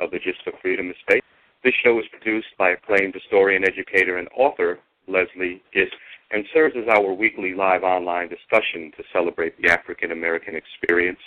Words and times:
of 0.00 0.10
the 0.10 0.18
Gist 0.18 0.38
for 0.42 0.52
Freedom 0.60 0.90
Estate. 0.90 1.22
This 1.62 1.74
show 1.84 1.98
is 1.98 2.06
produced 2.10 2.48
by 2.58 2.70
acclaimed 2.70 3.14
historian, 3.14 3.64
educator, 3.64 4.16
and 4.16 4.28
author 4.34 4.78
Leslie 5.06 5.62
Gist 5.72 5.94
and 6.30 6.44
serves 6.54 6.76
as 6.76 6.88
our 6.88 7.12
weekly 7.12 7.54
live 7.54 7.82
online 7.82 8.28
discussion 8.28 8.92
to 8.96 9.02
celebrate 9.12 9.60
the 9.60 9.70
African 9.70 10.12
American 10.12 10.54
experience 10.54 11.18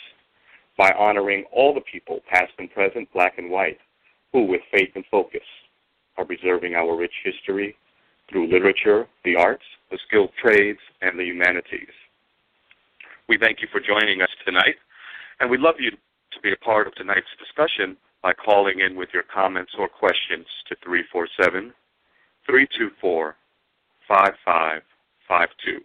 by 0.77 0.91
honoring 0.97 1.43
all 1.51 1.73
the 1.73 1.81
people, 1.81 2.21
past 2.29 2.53
and 2.57 2.71
present, 2.71 3.11
black 3.13 3.37
and 3.37 3.51
white, 3.51 3.77
who, 4.31 4.45
with 4.45 4.61
faith 4.71 4.89
and 4.95 5.03
focus, 5.11 5.43
are 6.17 6.25
preserving 6.25 6.73
our 6.73 6.95
rich 6.95 7.13
history 7.23 7.75
through 8.29 8.51
literature, 8.51 9.07
the 9.25 9.35
arts, 9.35 9.63
the 9.91 9.99
skilled 10.07 10.31
trades, 10.41 10.79
and 11.01 11.19
the 11.19 11.25
humanities. 11.25 11.93
We 13.27 13.37
thank 13.37 13.61
you 13.61 13.67
for 13.71 13.79
joining 13.79 14.21
us 14.21 14.29
tonight, 14.45 14.75
and 15.39 15.49
we'd 15.49 15.59
love 15.59 15.75
you 15.79 15.91
to 15.91 16.41
be 16.41 16.51
a 16.51 16.65
part 16.65 16.87
of 16.87 16.95
tonight's 16.95 17.27
discussion 17.37 17.97
by 18.23 18.33
calling 18.33 18.79
in 18.79 18.95
with 18.95 19.09
your 19.13 19.23
comments 19.23 19.73
or 19.77 19.89
questions 19.89 20.47
to 20.69 20.75
347 20.83 21.73
324 22.47 23.35
5552. 24.07 25.81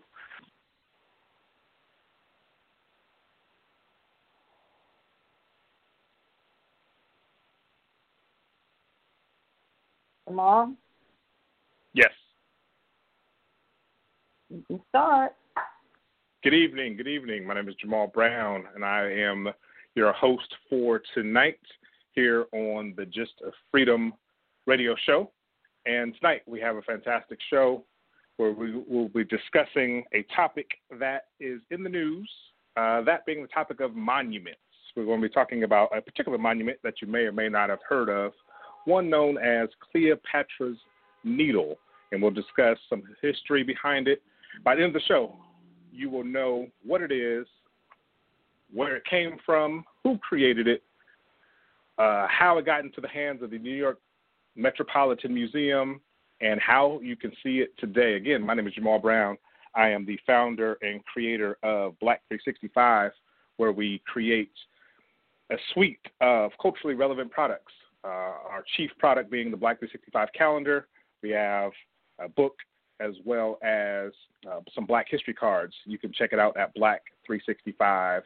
Mom, 10.30 10.76
Yes. 11.94 12.12
you 14.50 14.62
can 14.68 14.80
start. 14.90 15.34
Good 16.44 16.54
evening. 16.54 16.96
Good 16.96 17.08
evening. 17.08 17.46
My 17.46 17.54
name 17.54 17.68
is 17.68 17.74
Jamaal 17.76 18.12
Brown, 18.12 18.68
and 18.74 18.84
I 18.84 19.10
am 19.10 19.48
your 19.94 20.12
host 20.12 20.54
for 20.68 21.02
tonight 21.14 21.58
here 22.18 22.46
on 22.52 22.92
the 22.96 23.06
Gist 23.06 23.34
of 23.46 23.52
Freedom 23.70 24.12
radio 24.66 24.96
show. 25.06 25.30
And 25.86 26.12
tonight 26.16 26.42
we 26.48 26.58
have 26.58 26.74
a 26.74 26.82
fantastic 26.82 27.38
show 27.48 27.84
where 28.38 28.50
we 28.50 28.82
will 28.88 29.08
be 29.08 29.22
discussing 29.22 30.02
a 30.12 30.24
topic 30.34 30.66
that 30.98 31.26
is 31.38 31.60
in 31.70 31.84
the 31.84 31.88
news, 31.88 32.28
uh, 32.76 33.02
that 33.02 33.24
being 33.24 33.40
the 33.40 33.46
topic 33.46 33.78
of 33.78 33.94
monuments. 33.94 34.58
We're 34.96 35.04
going 35.04 35.20
to 35.22 35.28
be 35.28 35.32
talking 35.32 35.62
about 35.62 35.96
a 35.96 36.00
particular 36.00 36.38
monument 36.38 36.78
that 36.82 36.94
you 37.00 37.06
may 37.06 37.20
or 37.20 37.30
may 37.30 37.48
not 37.48 37.70
have 37.70 37.78
heard 37.88 38.08
of, 38.08 38.32
one 38.84 39.08
known 39.08 39.38
as 39.38 39.68
Cleopatra's 39.92 40.76
Needle. 41.22 41.78
And 42.10 42.20
we'll 42.20 42.32
discuss 42.32 42.78
some 42.90 43.04
history 43.22 43.62
behind 43.62 44.08
it. 44.08 44.22
By 44.64 44.74
the 44.74 44.82
end 44.82 44.96
of 44.96 45.00
the 45.00 45.06
show, 45.06 45.36
you 45.92 46.10
will 46.10 46.24
know 46.24 46.66
what 46.84 47.00
it 47.00 47.12
is, 47.12 47.46
where 48.74 48.96
it 48.96 49.04
came 49.08 49.36
from, 49.46 49.84
who 50.02 50.18
created 50.18 50.66
it, 50.66 50.82
uh, 51.98 52.26
how 52.28 52.58
it 52.58 52.66
got 52.66 52.84
into 52.84 53.00
the 53.00 53.08
hands 53.08 53.42
of 53.42 53.50
the 53.50 53.58
New 53.58 53.74
York 53.74 53.98
Metropolitan 54.56 55.32
Museum, 55.32 56.00
and 56.40 56.60
how 56.60 57.00
you 57.02 57.16
can 57.16 57.32
see 57.42 57.58
it 57.58 57.76
today. 57.78 58.14
Again, 58.14 58.44
my 58.44 58.54
name 58.54 58.66
is 58.66 58.74
Jamaal 58.74 59.02
Brown. 59.02 59.36
I 59.74 59.88
am 59.90 60.06
the 60.06 60.18
founder 60.26 60.78
and 60.82 61.04
creator 61.04 61.58
of 61.62 61.98
Black 62.00 62.22
365, 62.28 63.12
where 63.56 63.72
we 63.72 64.02
create 64.06 64.52
a 65.50 65.56
suite 65.72 66.00
of 66.20 66.52
culturally 66.60 66.94
relevant 66.94 67.30
products. 67.30 67.72
Uh, 68.04 68.08
our 68.50 68.64
chief 68.76 68.90
product 68.98 69.30
being 69.30 69.50
the 69.50 69.56
Black 69.56 69.78
365 69.78 70.28
calendar. 70.36 70.88
We 71.22 71.30
have 71.30 71.72
a 72.20 72.28
book 72.28 72.54
as 73.00 73.14
well 73.24 73.58
as 73.62 74.12
uh, 74.50 74.60
some 74.74 74.86
Black 74.86 75.06
History 75.08 75.34
cards. 75.34 75.74
You 75.84 75.98
can 75.98 76.12
check 76.12 76.32
it 76.32 76.38
out 76.38 76.56
at 76.56 76.74
black365.com. 76.76 78.22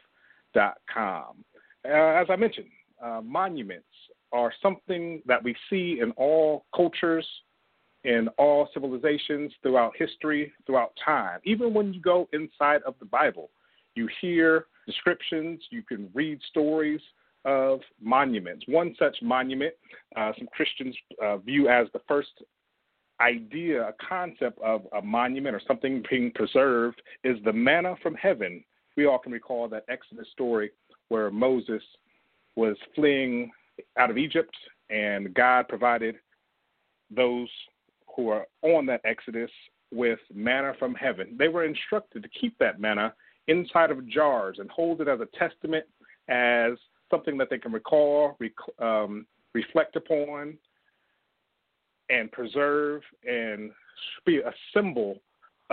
Uh, 1.85 1.89
as 1.89 2.27
I 2.29 2.35
mentioned, 2.35 2.67
uh, 3.03 3.21
monuments 3.23 3.85
are 4.31 4.51
something 4.61 5.21
that 5.25 5.43
we 5.43 5.55
see 5.69 5.99
in 6.01 6.11
all 6.11 6.65
cultures, 6.75 7.27
in 8.03 8.27
all 8.37 8.69
civilizations 8.73 9.51
throughout 9.61 9.93
history, 9.97 10.51
throughout 10.65 10.93
time. 11.03 11.39
Even 11.43 11.73
when 11.73 11.93
you 11.93 12.01
go 12.01 12.27
inside 12.33 12.81
of 12.83 12.95
the 12.99 13.05
Bible, 13.05 13.49
you 13.95 14.09
hear 14.21 14.65
descriptions, 14.87 15.61
you 15.69 15.83
can 15.83 16.09
read 16.13 16.39
stories 16.49 17.01
of 17.45 17.79
monuments. 18.01 18.65
One 18.67 18.95
such 18.97 19.15
monument, 19.21 19.73
uh, 20.15 20.31
some 20.37 20.47
Christians 20.47 20.95
uh, 21.21 21.37
view 21.37 21.67
as 21.67 21.87
the 21.93 22.01
first 22.07 22.31
idea, 23.21 23.83
a 23.83 23.93
concept 24.09 24.59
of 24.59 24.81
a 24.97 25.01
monument 25.01 25.55
or 25.55 25.61
something 25.67 26.03
being 26.09 26.31
preserved, 26.33 27.01
is 27.23 27.37
the 27.45 27.53
manna 27.53 27.95
from 28.01 28.15
heaven. 28.15 28.63
We 28.97 29.05
all 29.05 29.19
can 29.19 29.31
recall 29.31 29.67
that 29.69 29.85
Exodus 29.87 30.27
story 30.31 30.71
where 31.09 31.29
Moses 31.29 31.81
was 32.55 32.75
fleeing 32.95 33.51
out 33.97 34.09
of 34.11 34.17
Egypt 34.17 34.55
and 34.89 35.33
God 35.33 35.67
provided 35.67 36.15
those 37.09 37.49
who 38.15 38.29
are 38.29 38.45
on 38.61 38.85
that 38.87 39.01
Exodus 39.03 39.51
with 39.91 40.19
manna 40.33 40.73
from 40.79 40.95
heaven. 40.95 41.35
They 41.37 41.47
were 41.47 41.65
instructed 41.65 42.23
to 42.23 42.29
keep 42.29 42.57
that 42.59 42.79
manna 42.79 43.13
inside 43.47 43.91
of 43.91 44.07
jars 44.07 44.57
and 44.59 44.69
hold 44.69 45.01
it 45.01 45.07
as 45.07 45.19
a 45.19 45.37
testament, 45.37 45.85
as 46.29 46.73
something 47.11 47.37
that 47.37 47.49
they 47.49 47.57
can 47.57 47.71
recall, 47.71 48.35
rec- 48.39 48.79
um, 48.79 49.25
reflect 49.53 49.95
upon, 49.95 50.57
and 52.09 52.31
preserve, 52.31 53.01
and 53.27 53.71
be 54.25 54.39
a 54.39 54.53
symbol 54.73 55.19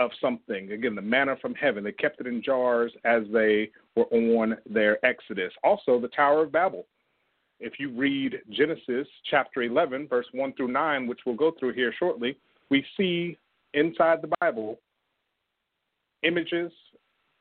of 0.01 0.11
something. 0.19 0.71
Again, 0.71 0.95
the 0.95 1.01
manna 1.01 1.35
from 1.41 1.53
heaven. 1.53 1.83
They 1.83 1.91
kept 1.91 2.19
it 2.19 2.27
in 2.27 2.41
jars 2.41 2.91
as 3.05 3.23
they 3.31 3.69
were 3.95 4.05
on 4.05 4.57
their 4.69 5.03
exodus. 5.05 5.53
Also, 5.63 5.99
the 5.99 6.07
Tower 6.09 6.43
of 6.43 6.51
Babel. 6.51 6.85
If 7.59 7.73
you 7.79 7.91
read 7.91 8.39
Genesis 8.49 9.07
chapter 9.29 9.61
11, 9.61 10.07
verse 10.07 10.25
1 10.31 10.53
through 10.53 10.69
9, 10.69 11.05
which 11.05 11.19
we'll 11.25 11.35
go 11.35 11.53
through 11.59 11.73
here 11.73 11.93
shortly, 11.97 12.35
we 12.71 12.83
see 12.97 13.37
inside 13.75 14.23
the 14.23 14.31
Bible 14.41 14.79
images 16.23 16.71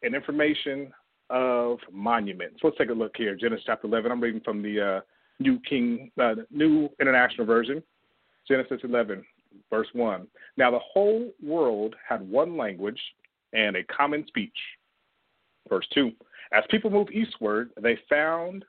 and 0.03 0.15
information 0.15 0.93
of 1.31 1.79
monuments. 1.91 2.61
Let's 2.63 2.77
take 2.77 2.91
a 2.91 2.95
look 2.95 3.17
here. 3.17 3.35
Genesis 3.35 3.65
chapter 3.67 3.87
11. 3.87 4.13
I'm 4.13 4.21
reading 4.21 4.43
from 4.45 4.63
the 4.63 4.81
uh, 4.81 5.01
New 5.39 5.59
King, 5.61 6.11
uh, 6.21 6.35
New 6.51 6.91
International 7.01 7.47
Version. 7.47 7.83
Genesis 8.47 8.81
11, 8.83 9.25
verse 9.71 9.89
1. 9.93 10.27
Now 10.57 10.71
the 10.71 10.79
whole 10.79 11.33
world 11.43 11.95
had 12.07 12.29
one 12.29 12.57
language 12.57 13.01
and 13.53 13.77
a 13.77 13.85
common 13.85 14.27
speech. 14.27 14.57
Verse 15.69 15.87
2. 15.95 16.13
As 16.53 16.65
people 16.71 16.91
moved 16.91 17.13
eastward, 17.13 17.71
they 17.81 17.99
found 18.09 18.65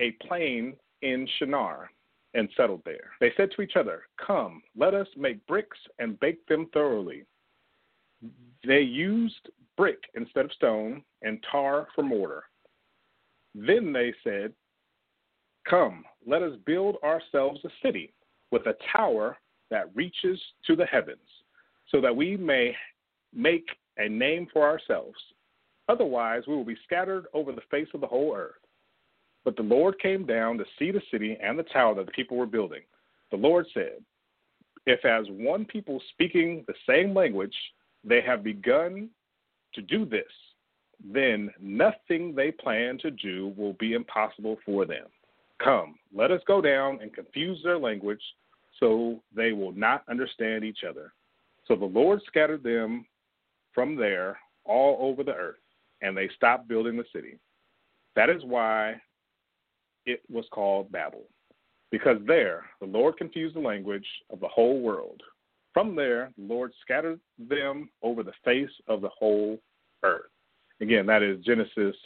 a 0.00 0.12
plain 0.26 0.74
in 1.02 1.28
Shinar 1.38 1.90
and 2.34 2.48
settled 2.56 2.82
there. 2.84 3.10
They 3.20 3.32
said 3.36 3.50
to 3.52 3.62
each 3.62 3.76
other, 3.76 4.02
Come, 4.24 4.62
let 4.76 4.94
us 4.94 5.06
make 5.16 5.44
bricks 5.46 5.78
and 5.98 6.18
bake 6.20 6.44
them 6.46 6.68
thoroughly. 6.72 7.24
They 8.66 8.80
used 8.80 9.50
brick 9.76 9.98
instead 10.14 10.44
of 10.44 10.52
stone 10.52 11.02
and 11.22 11.44
tar 11.50 11.88
for 11.94 12.02
mortar. 12.02 12.44
Then 13.54 13.92
they 13.92 14.12
said, 14.24 14.52
Come, 15.68 16.04
let 16.26 16.42
us 16.42 16.56
build 16.66 16.96
ourselves 17.02 17.60
a 17.64 17.68
city 17.82 18.12
with 18.50 18.66
a 18.66 18.76
tower 18.92 19.36
that 19.74 19.90
reaches 19.92 20.40
to 20.64 20.76
the 20.76 20.86
heavens, 20.86 21.18
so 21.90 22.00
that 22.00 22.14
we 22.14 22.36
may 22.36 22.72
make 23.34 23.66
a 23.98 24.08
name 24.08 24.46
for 24.52 24.62
ourselves. 24.62 25.18
Otherwise, 25.88 26.44
we 26.46 26.54
will 26.54 26.64
be 26.64 26.76
scattered 26.84 27.26
over 27.34 27.50
the 27.50 27.60
face 27.72 27.88
of 27.92 28.00
the 28.00 28.06
whole 28.06 28.36
earth. 28.36 28.62
But 29.44 29.56
the 29.56 29.64
Lord 29.64 29.98
came 29.98 30.26
down 30.26 30.58
to 30.58 30.64
see 30.78 30.92
the 30.92 31.02
city 31.10 31.36
and 31.42 31.58
the 31.58 31.64
tower 31.64 31.96
that 31.96 32.06
the 32.06 32.12
people 32.12 32.36
were 32.36 32.46
building. 32.46 32.82
The 33.32 33.36
Lord 33.36 33.66
said, 33.74 33.96
If 34.86 35.04
as 35.04 35.26
one 35.28 35.64
people 35.64 36.00
speaking 36.12 36.64
the 36.68 36.74
same 36.88 37.12
language, 37.12 37.56
they 38.04 38.20
have 38.20 38.44
begun 38.44 39.10
to 39.74 39.82
do 39.82 40.04
this, 40.04 40.22
then 41.04 41.50
nothing 41.60 42.32
they 42.32 42.52
plan 42.52 42.96
to 42.98 43.10
do 43.10 43.52
will 43.56 43.72
be 43.74 43.94
impossible 43.94 44.56
for 44.64 44.84
them. 44.84 45.06
Come, 45.58 45.96
let 46.14 46.30
us 46.30 46.42
go 46.46 46.60
down 46.60 47.00
and 47.02 47.12
confuse 47.12 47.60
their 47.64 47.78
language 47.78 48.22
so 48.80 49.20
they 49.34 49.52
will 49.52 49.72
not 49.72 50.04
understand 50.08 50.64
each 50.64 50.84
other. 50.88 51.12
So 51.66 51.76
the 51.76 51.84
Lord 51.84 52.20
scattered 52.26 52.62
them 52.62 53.06
from 53.72 53.96
there 53.96 54.38
all 54.64 54.98
over 55.00 55.22
the 55.22 55.34
earth, 55.34 55.56
and 56.02 56.16
they 56.16 56.28
stopped 56.36 56.68
building 56.68 56.96
the 56.96 57.04
city. 57.12 57.38
That 58.16 58.30
is 58.30 58.42
why 58.44 59.00
it 60.06 60.22
was 60.30 60.44
called 60.50 60.92
Babel, 60.92 61.24
because 61.90 62.18
there 62.26 62.64
the 62.80 62.86
Lord 62.86 63.16
confused 63.16 63.56
the 63.56 63.60
language 63.60 64.06
of 64.30 64.40
the 64.40 64.48
whole 64.48 64.80
world. 64.80 65.22
From 65.72 65.96
there, 65.96 66.30
the 66.36 66.44
Lord 66.44 66.72
scattered 66.80 67.18
them 67.38 67.88
over 68.02 68.22
the 68.22 68.32
face 68.44 68.70
of 68.86 69.00
the 69.00 69.08
whole 69.08 69.58
earth. 70.04 70.30
Again, 70.80 71.06
that 71.06 71.22
is 71.22 71.44
Genesis 71.44 71.96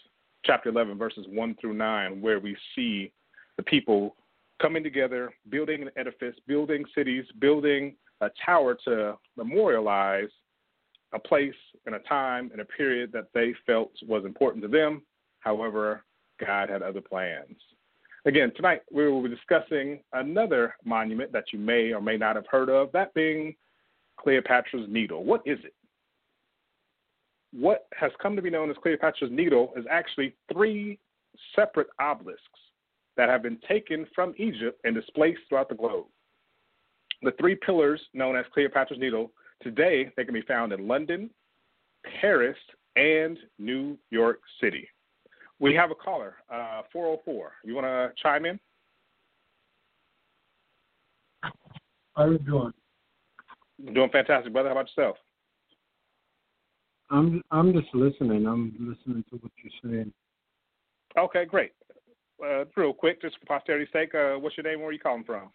chapter 0.45 0.71
11, 0.71 0.97
verses 0.97 1.27
1 1.29 1.57
through 1.61 1.75
9, 1.75 2.21
where 2.21 2.41
we 2.41 2.57
see 2.75 3.13
the 3.57 3.63
people 3.63 4.15
coming 4.61 4.83
together, 4.83 5.33
building 5.49 5.83
an 5.83 5.91
edifice, 5.97 6.35
building 6.47 6.85
cities, 6.95 7.25
building 7.39 7.95
a 8.21 8.31
tower 8.45 8.77
to 8.85 9.17
memorialize 9.37 10.29
a 11.13 11.19
place 11.19 11.55
and 11.87 11.95
a 11.95 12.01
time 12.01 12.51
and 12.53 12.61
a 12.61 12.65
period 12.65 13.11
that 13.13 13.29
they 13.33 13.55
felt 13.67 13.93
was 14.07 14.25
important 14.25 14.63
to 14.63 14.69
them. 14.69 15.03
However, 15.41 16.05
God 16.45 16.69
had 16.69 16.83
other 16.83 17.01
plans. 17.01 17.57
Again, 18.25 18.53
tonight 18.55 18.83
we 18.93 19.09
will 19.09 19.23
be 19.23 19.29
discussing 19.29 20.01
another 20.13 20.75
monument 20.85 21.33
that 21.33 21.53
you 21.53 21.59
may 21.59 21.93
or 21.93 22.01
may 22.01 22.17
not 22.17 22.37
have 22.37 22.47
heard 22.51 22.69
of, 22.69 22.93
that 22.93 23.15
being 23.15 23.55
Cleopatra's 24.19 24.87
Needle. 24.89 25.25
What 25.25 25.43
is 25.47 25.59
it? 25.65 25.75
What 27.53 27.87
has 27.99 28.11
come 28.21 28.37
to 28.37 28.43
be 28.43 28.51
known 28.51 28.71
as 28.71 28.77
Cleopatra's 28.83 29.31
Needle 29.31 29.73
is 29.77 29.87
actually 29.91 30.35
three 30.53 30.99
separate 31.55 31.87
obelisks 32.01 32.43
that 33.19 33.29
have 33.29 33.43
been 33.43 33.59
taken 33.69 34.07
from 34.15 34.33
Egypt 34.39 34.81
and 34.85 34.95
displaced 34.95 35.41
throughout 35.49 35.69
the 35.69 35.75
globe. 35.75 36.07
The 37.23 37.33
three 37.33 37.57
pillars 37.57 38.01
known 38.15 38.37
as 38.37 38.47
Cleopatra's 38.55 38.99
Needle 38.99 39.33
today 39.61 40.11
they 40.17 40.25
can 40.25 40.33
be 40.33 40.43
found 40.43 40.73
in 40.73 40.87
London, 40.87 41.29
Paris, 42.21 42.57
and 42.95 43.37
New 43.59 43.99
York 44.11 44.41
City. 44.61 44.89
We 45.59 45.75
have 45.75 45.91
a 45.91 45.97
caller, 45.97 46.37
uh, 46.49 46.83
404. 46.93 47.53
You 47.65 47.75
want 47.75 47.87
to 47.87 48.13
chime 48.23 48.47
in? 48.47 48.61
How 51.43 51.51
are 52.17 52.33
you 52.33 52.39
doing? 52.39 52.73
Doing 53.93 54.11
fantastic, 54.11 54.53
brother. 54.53 54.69
How 54.69 54.77
about 54.77 54.91
yourself? 54.97 55.17
I'm 57.11 57.43
I'm 57.51 57.73
just 57.73 57.93
listening. 57.95 58.47
I'm 58.47 58.75
listening 58.79 59.25
to 59.31 59.37
what 59.37 59.53
you're 59.63 59.93
saying. 59.93 60.13
Okay, 61.17 61.45
great. 61.47 61.73
Uh, 62.45 62.65
real 62.77 62.93
quick, 62.93 63.21
just 63.21 63.37
for 63.41 63.47
posterity's 63.47 63.89
sake, 63.93 64.15
uh, 64.15 64.35
what's 64.35 64.57
your 64.57 64.65
name? 64.65 64.81
Where 64.81 64.89
are 64.89 64.93
you 64.93 64.99
calling 64.99 65.25
from? 65.25 65.51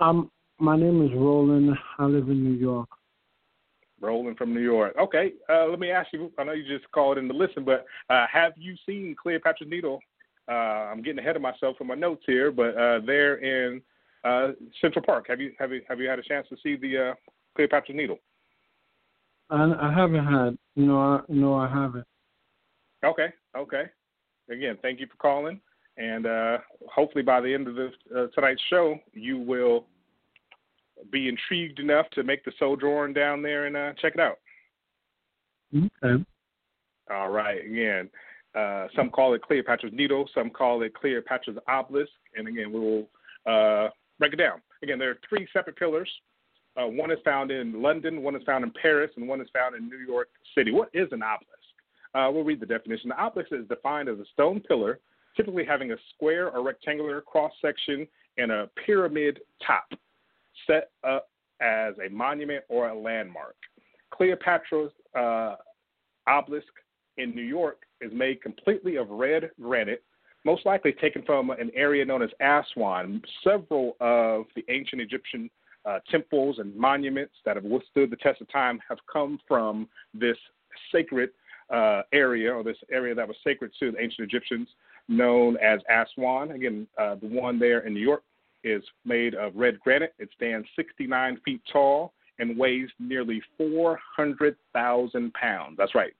Um, 0.00 0.30
my 0.58 0.76
name 0.76 1.04
is 1.04 1.10
Roland. 1.14 1.76
I 1.98 2.04
live 2.04 2.28
in 2.28 2.42
New 2.42 2.58
York. 2.58 2.88
Roland 4.00 4.36
from 4.36 4.52
New 4.52 4.60
York. 4.60 4.94
Okay, 5.00 5.32
uh, 5.48 5.66
let 5.66 5.78
me 5.78 5.90
ask 5.90 6.12
you. 6.12 6.32
I 6.38 6.44
know 6.44 6.52
you 6.52 6.66
just 6.66 6.90
called 6.90 7.18
in 7.18 7.28
to 7.28 7.34
listen, 7.34 7.64
but 7.64 7.86
uh, 8.10 8.26
have 8.30 8.52
you 8.56 8.74
seen 8.84 9.14
Cleopatra's 9.20 9.70
Needle? 9.70 10.00
Uh, 10.48 10.52
I'm 10.90 11.02
getting 11.02 11.20
ahead 11.20 11.36
of 11.36 11.42
myself 11.42 11.76
from 11.76 11.86
my 11.86 11.94
notes 11.94 12.22
here, 12.26 12.50
but 12.50 12.76
uh, 12.76 13.00
there 13.06 13.36
in 13.36 13.80
uh, 14.24 14.48
Central 14.80 15.04
Park. 15.04 15.26
Have 15.28 15.40
you 15.40 15.52
have 15.58 15.72
you 15.72 15.82
have 15.88 16.00
you 16.00 16.08
had 16.08 16.18
a 16.18 16.22
chance 16.22 16.46
to 16.50 16.56
see 16.62 16.76
the 16.76 17.10
uh, 17.10 17.14
Cleopatra's 17.56 17.96
Needle? 17.96 18.18
I, 19.50 19.72
I 19.80 19.92
haven't 19.94 20.26
had. 20.26 20.58
No, 20.76 20.98
I, 20.98 21.20
no, 21.28 21.54
I 21.54 21.68
haven't. 21.68 22.06
Okay, 23.04 23.28
okay. 23.56 23.84
Again, 24.50 24.78
thank 24.82 25.00
you 25.00 25.06
for 25.06 25.16
calling, 25.16 25.60
and 25.96 26.26
uh, 26.26 26.58
hopefully 26.92 27.24
by 27.24 27.40
the 27.40 27.52
end 27.52 27.66
of 27.66 27.74
this, 27.74 27.92
uh, 28.14 28.26
tonight's 28.34 28.60
show, 28.68 28.98
you 29.12 29.38
will 29.38 29.86
be 31.10 31.28
intrigued 31.28 31.80
enough 31.80 32.08
to 32.10 32.22
make 32.22 32.44
the 32.44 32.52
sojourn 32.58 33.12
down 33.12 33.42
there 33.42 33.66
and 33.66 33.76
uh, 33.76 33.92
check 34.00 34.14
it 34.14 34.20
out. 34.20 34.38
Okay. 35.74 36.24
All 37.10 37.30
right. 37.30 37.64
Again, 37.64 38.08
uh, 38.54 38.86
some 38.94 39.10
call 39.10 39.34
it 39.34 39.42
Cleopatra's 39.42 39.92
Needle, 39.92 40.28
some 40.34 40.50
call 40.50 40.82
it 40.82 40.94
Cleopatra's 40.94 41.56
Obelisk, 41.68 42.12
and 42.36 42.46
again, 42.46 42.72
we 42.72 42.80
will 42.80 43.08
uh, 43.46 43.88
break 44.18 44.32
it 44.32 44.36
down. 44.36 44.60
Again, 44.82 44.98
there 44.98 45.10
are 45.10 45.18
three 45.28 45.48
separate 45.52 45.76
pillars. 45.76 46.10
Uh, 46.76 46.86
one 46.86 47.10
is 47.10 47.18
found 47.24 47.50
in 47.50 47.80
London, 47.82 48.22
one 48.22 48.36
is 48.36 48.42
found 48.44 48.64
in 48.64 48.72
Paris, 48.80 49.10
and 49.16 49.28
one 49.28 49.40
is 49.40 49.48
found 49.52 49.74
in 49.74 49.88
New 49.88 49.98
York 49.98 50.28
City. 50.56 50.70
What 50.70 50.90
is 50.92 51.08
an 51.12 51.22
obelisk? 51.22 51.63
Uh, 52.14 52.30
we'll 52.32 52.44
read 52.44 52.60
the 52.60 52.66
definition. 52.66 53.08
The 53.08 53.20
obelisk 53.20 53.52
is 53.52 53.66
defined 53.68 54.08
as 54.08 54.18
a 54.18 54.24
stone 54.32 54.60
pillar, 54.60 55.00
typically 55.36 55.64
having 55.64 55.92
a 55.92 55.96
square 56.14 56.50
or 56.50 56.62
rectangular 56.62 57.20
cross 57.20 57.52
section 57.60 58.06
and 58.38 58.52
a 58.52 58.70
pyramid 58.86 59.40
top, 59.66 59.88
set 60.66 60.90
up 61.02 61.28
as 61.60 61.94
a 62.04 62.10
monument 62.10 62.64
or 62.68 62.88
a 62.88 62.98
landmark. 62.98 63.56
Cleopatra's 64.12 64.92
uh, 65.18 65.56
obelisk 66.28 66.68
in 67.16 67.34
New 67.34 67.42
York 67.42 67.82
is 68.00 68.12
made 68.12 68.42
completely 68.42 68.96
of 68.96 69.08
red 69.10 69.50
granite, 69.60 70.02
most 70.44 70.66
likely 70.66 70.92
taken 70.92 71.22
from 71.22 71.50
an 71.50 71.70
area 71.74 72.04
known 72.04 72.22
as 72.22 72.30
Aswan. 72.40 73.22
Several 73.42 73.96
of 74.00 74.44
the 74.54 74.64
ancient 74.68 75.00
Egyptian 75.00 75.50
uh, 75.84 75.98
temples 76.10 76.58
and 76.58 76.74
monuments 76.76 77.34
that 77.44 77.56
have 77.56 77.64
withstood 77.64 78.10
the 78.10 78.16
test 78.16 78.40
of 78.40 78.50
time 78.50 78.80
have 78.88 78.98
come 79.12 79.38
from 79.46 79.88
this 80.12 80.36
sacred 80.92 81.30
uh, 81.70 82.02
area 82.12 82.52
or 82.52 82.62
this 82.62 82.76
area 82.90 83.14
that 83.14 83.26
was 83.26 83.36
sacred 83.44 83.72
to 83.80 83.92
the 83.92 84.00
ancient 84.00 84.28
Egyptians, 84.28 84.68
known 85.08 85.56
as 85.58 85.80
Aswan. 85.90 86.52
Again, 86.52 86.86
uh, 86.98 87.16
the 87.16 87.26
one 87.26 87.58
there 87.58 87.80
in 87.80 87.94
New 87.94 88.00
York 88.00 88.22
is 88.62 88.82
made 89.04 89.34
of 89.34 89.54
red 89.54 89.78
granite. 89.80 90.14
It 90.18 90.30
stands 90.36 90.66
69 90.76 91.38
feet 91.44 91.60
tall 91.72 92.12
and 92.38 92.58
weighs 92.58 92.88
nearly 92.98 93.40
400,000 93.56 95.34
pounds. 95.34 95.76
That's 95.78 95.94
right, 95.94 96.12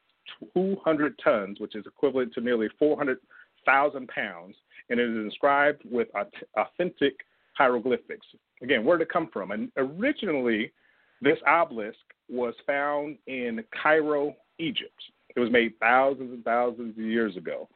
200 0.55 1.19
tons, 1.23 1.61
which 1.61 1.75
is 1.75 1.85
equivalent 1.87 2.33
to 2.35 2.41
nearly 2.41 2.69
400,000 2.79 4.09
pounds. 4.09 4.57
And 4.91 5.01
it 5.01 5.09
is 5.09 5.17
inscribed 5.17 5.83
with 5.91 6.09
authentic 6.57 7.15
hieroglyphics. 7.55 8.27
Again, 8.63 8.85
where 8.85 8.99
did 8.99 9.05
it 9.05 9.13
come 9.13 9.29
from? 9.33 9.51
And 9.51 9.73
originally, 9.77 10.73
this 11.21 11.39
obelisk 11.47 11.99
was 12.29 12.55
found 12.67 13.19
in 13.27 13.65
Cairo, 13.83 14.35
Egypt. 14.59 15.03
It 15.37 15.41
was 15.41 15.51
made 15.51 15.79
thousands 15.81 16.33
and 16.33 16.45
thousands 16.45 16.97
of 16.97 17.05
years 17.05 17.37
ago. 17.37 17.69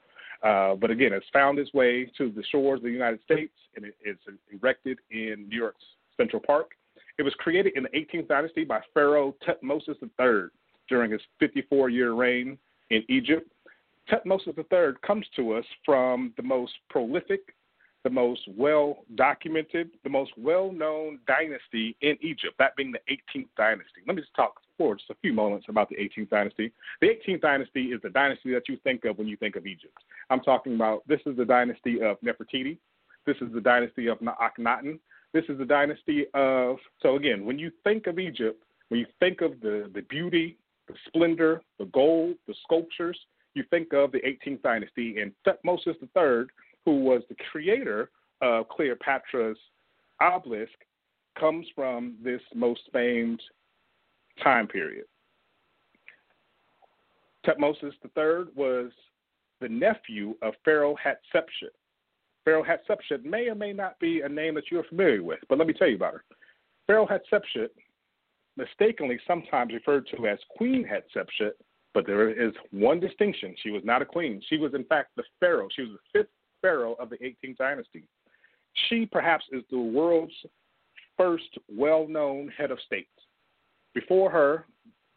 Uh, 0.42 0.74
but 0.76 0.90
again, 0.90 1.12
it's 1.12 1.26
found 1.32 1.58
its 1.58 1.72
way 1.74 2.10
to 2.16 2.30
the 2.30 2.44
shores 2.50 2.78
of 2.78 2.84
the 2.84 2.90
United 2.90 3.20
States, 3.24 3.52
and 3.74 3.84
it, 3.84 3.96
it's 4.02 4.22
erected 4.52 4.98
in 5.10 5.46
New 5.48 5.56
York's 5.56 5.84
Central 6.16 6.40
Park. 6.44 6.72
It 7.18 7.24
was 7.24 7.34
created 7.34 7.72
in 7.74 7.82
the 7.82 7.88
18th 7.88 8.28
dynasty 8.28 8.64
by 8.64 8.80
Pharaoh 8.94 9.34
Thutmosis 9.46 9.96
III 10.02 10.50
during 10.88 11.10
his 11.10 11.20
54 11.40 11.90
year 11.90 12.12
reign 12.12 12.56
in 12.90 13.04
Egypt. 13.08 13.50
Thutmosis 14.10 14.56
III 14.56 14.94
comes 15.04 15.26
to 15.36 15.54
us 15.54 15.64
from 15.84 16.32
the 16.36 16.42
most 16.42 16.72
prolific, 16.88 17.54
the 18.04 18.10
most 18.10 18.42
well 18.56 18.98
documented, 19.16 19.90
the 20.04 20.10
most 20.10 20.30
well 20.38 20.72
known 20.72 21.18
dynasty 21.26 21.96
in 22.00 22.16
Egypt, 22.20 22.54
that 22.58 22.76
being 22.76 22.92
the 22.92 23.00
18th 23.10 23.48
dynasty. 23.56 24.02
Let 24.06 24.14
me 24.14 24.22
just 24.22 24.34
talk 24.34 24.60
for 24.78 24.94
just 24.94 25.10
a 25.10 25.16
few 25.20 25.32
moments 25.34 25.66
about 25.68 25.90
the 25.90 25.96
18th 25.96 26.30
dynasty. 26.30 26.72
The 27.00 27.08
18th 27.08 27.42
dynasty 27.42 27.86
is 27.86 28.00
the 28.02 28.10
dynasty 28.10 28.54
that 28.54 28.68
you 28.68 28.78
think 28.84 29.04
of 29.04 29.18
when 29.18 29.26
you 29.26 29.36
think 29.36 29.56
of 29.56 29.66
Egypt. 29.66 29.98
I'm 30.30 30.40
talking 30.40 30.76
about 30.76 31.06
this 31.06 31.20
is 31.26 31.36
the 31.36 31.44
dynasty 31.44 32.00
of 32.00 32.16
Nefertiti. 32.20 32.78
This 33.26 33.36
is 33.42 33.52
the 33.52 33.60
dynasty 33.60 34.06
of 34.06 34.18
Akhenaten. 34.20 34.98
This 35.34 35.44
is 35.48 35.58
the 35.58 35.64
dynasty 35.64 36.26
of. 36.32 36.78
So 37.02 37.16
again, 37.16 37.44
when 37.44 37.58
you 37.58 37.70
think 37.84 38.06
of 38.06 38.18
Egypt, 38.18 38.62
when 38.88 39.00
you 39.00 39.06
think 39.20 39.42
of 39.42 39.60
the 39.60 39.90
the 39.92 40.02
beauty, 40.02 40.56
the 40.86 40.94
splendor, 41.08 41.60
the 41.78 41.86
gold, 41.86 42.36
the 42.46 42.54
sculptures, 42.64 43.18
you 43.54 43.64
think 43.68 43.92
of 43.92 44.12
the 44.12 44.20
18th 44.20 44.62
dynasty 44.62 45.20
and 45.20 45.32
Thutmosis 45.46 45.96
III, 46.00 46.46
who 46.84 47.00
was 47.00 47.22
the 47.28 47.36
creator 47.50 48.10
of 48.40 48.68
Cleopatra's 48.68 49.58
obelisk, 50.20 50.72
comes 51.38 51.66
from 51.74 52.16
this 52.22 52.40
most 52.54 52.82
famed 52.92 53.42
time 54.42 54.66
period. 54.66 55.04
Thutmosis 57.46 57.92
III 58.04 58.52
was 58.54 58.90
the 59.60 59.68
nephew 59.68 60.34
of 60.42 60.54
Pharaoh 60.64 60.96
Hatshepsut. 60.96 61.72
Pharaoh 62.44 62.64
Hatshepsut 62.64 63.24
may 63.24 63.48
or 63.48 63.54
may 63.54 63.72
not 63.72 63.98
be 64.00 64.20
a 64.20 64.28
name 64.28 64.54
that 64.54 64.70
you're 64.70 64.84
familiar 64.84 65.22
with, 65.22 65.40
but 65.48 65.58
let 65.58 65.66
me 65.66 65.74
tell 65.74 65.88
you 65.88 65.96
about 65.96 66.14
her. 66.14 66.24
Pharaoh 66.86 67.06
Hatshepsut, 67.06 67.68
mistakenly 68.56 69.18
sometimes 69.26 69.72
referred 69.72 70.06
to 70.08 70.26
as 70.26 70.38
Queen 70.56 70.84
Hatshepsut, 70.84 71.52
but 71.94 72.06
there 72.06 72.30
is 72.30 72.52
one 72.70 73.00
distinction. 73.00 73.54
She 73.62 73.70
was 73.70 73.82
not 73.84 74.02
a 74.02 74.04
queen. 74.04 74.42
She 74.48 74.58
was, 74.58 74.74
in 74.74 74.84
fact, 74.84 75.10
the 75.16 75.22
pharaoh. 75.40 75.68
She 75.74 75.82
was 75.82 75.92
the 75.92 76.20
fifth 76.20 76.30
pharaoh 76.60 76.94
of 76.94 77.10
the 77.10 77.16
18th 77.18 77.56
dynasty. 77.56 78.04
She 78.88 79.06
perhaps 79.06 79.44
is 79.52 79.62
the 79.70 79.78
world's 79.78 80.32
first 81.16 81.58
well 81.68 82.06
known 82.06 82.52
head 82.56 82.70
of 82.70 82.78
state. 82.86 83.08
Before 83.94 84.30
her, 84.30 84.66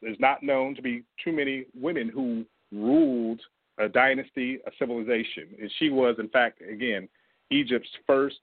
there's 0.02 0.20
not 0.20 0.44
known 0.44 0.76
to 0.76 0.82
be 0.82 1.04
too 1.24 1.32
many 1.32 1.66
women 1.80 2.10
who 2.10 2.46
ruled 2.72 3.42
a 3.78 3.88
dynasty, 3.88 4.60
a 4.66 4.72
civilization. 4.80 5.48
And 5.60 5.72
she 5.80 5.90
was, 5.90 6.16
in 6.20 6.30
fact, 6.30 6.62
again, 6.62 7.08
Egypt's 7.50 7.90
first 8.08 8.40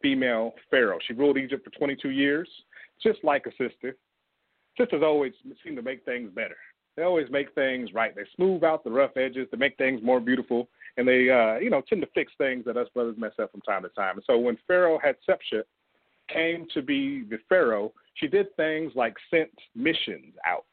female 0.00 0.52
pharaoh. 0.70 0.98
She 1.06 1.12
ruled 1.12 1.38
Egypt 1.38 1.64
for 1.64 1.70
22 1.78 2.10
years. 2.10 2.48
just 3.02 3.22
like 3.24 3.46
a 3.46 3.50
sister. 3.50 3.96
Sisters 4.78 5.02
always 5.04 5.32
seem 5.64 5.74
to 5.74 5.82
make 5.82 6.04
things 6.04 6.30
better. 6.32 6.56
They 6.96 7.02
always 7.02 7.28
make 7.30 7.52
things 7.54 7.92
right. 7.94 8.14
They 8.14 8.22
smooth 8.36 8.62
out 8.62 8.84
the 8.84 8.90
rough 8.90 9.16
edges 9.16 9.48
to 9.50 9.56
make 9.56 9.76
things 9.76 10.00
more 10.02 10.20
beautiful, 10.20 10.68
and 10.96 11.08
they, 11.08 11.30
uh, 11.30 11.58
you 11.58 11.70
know, 11.70 11.82
tend 11.88 12.02
to 12.02 12.08
fix 12.14 12.32
things 12.38 12.64
that 12.66 12.76
us 12.76 12.88
brothers 12.94 13.16
mess 13.18 13.32
up 13.40 13.50
from 13.50 13.62
time 13.62 13.82
to 13.82 13.88
time. 13.90 14.16
And 14.16 14.24
so 14.26 14.38
when 14.38 14.58
Pharaoh 14.66 14.98
had 15.02 15.16
Hatshepsut 15.28 15.62
came 16.32 16.66
to 16.74 16.82
be 16.82 17.24
the 17.28 17.38
Pharaoh, 17.48 17.92
she 18.14 18.26
did 18.26 18.54
things 18.56 18.92
like 18.94 19.14
sent 19.30 19.50
missions 19.74 20.34
out. 20.46 20.64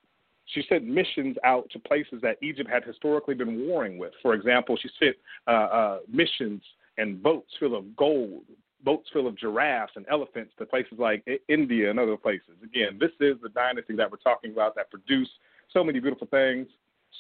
She 0.45 0.63
sent 0.67 0.85
missions 0.85 1.37
out 1.43 1.69
to 1.71 1.79
places 1.79 2.21
that 2.21 2.37
Egypt 2.41 2.69
had 2.69 2.83
historically 2.83 3.35
been 3.35 3.67
warring 3.67 3.97
with. 3.97 4.13
For 4.21 4.33
example, 4.33 4.77
she 4.81 4.89
sent 4.99 5.15
uh, 5.47 5.51
uh, 5.51 5.99
missions 6.11 6.61
and 6.97 7.21
boats 7.21 7.51
full 7.59 7.75
of 7.75 7.95
gold, 7.95 8.43
boats 8.83 9.09
full 9.13 9.27
of 9.27 9.37
giraffes 9.37 9.93
and 9.95 10.05
elephants 10.09 10.53
to 10.57 10.65
places 10.65 10.97
like 10.97 11.23
India 11.47 11.89
and 11.89 11.99
other 11.99 12.17
places. 12.17 12.55
Again, 12.63 12.97
this 12.99 13.11
is 13.19 13.37
the 13.41 13.49
dynasty 13.49 13.95
that 13.95 14.09
we're 14.09 14.17
talking 14.17 14.51
about 14.51 14.75
that 14.75 14.89
produced 14.89 15.31
so 15.71 15.83
many 15.83 15.99
beautiful 15.99 16.27
things, 16.27 16.67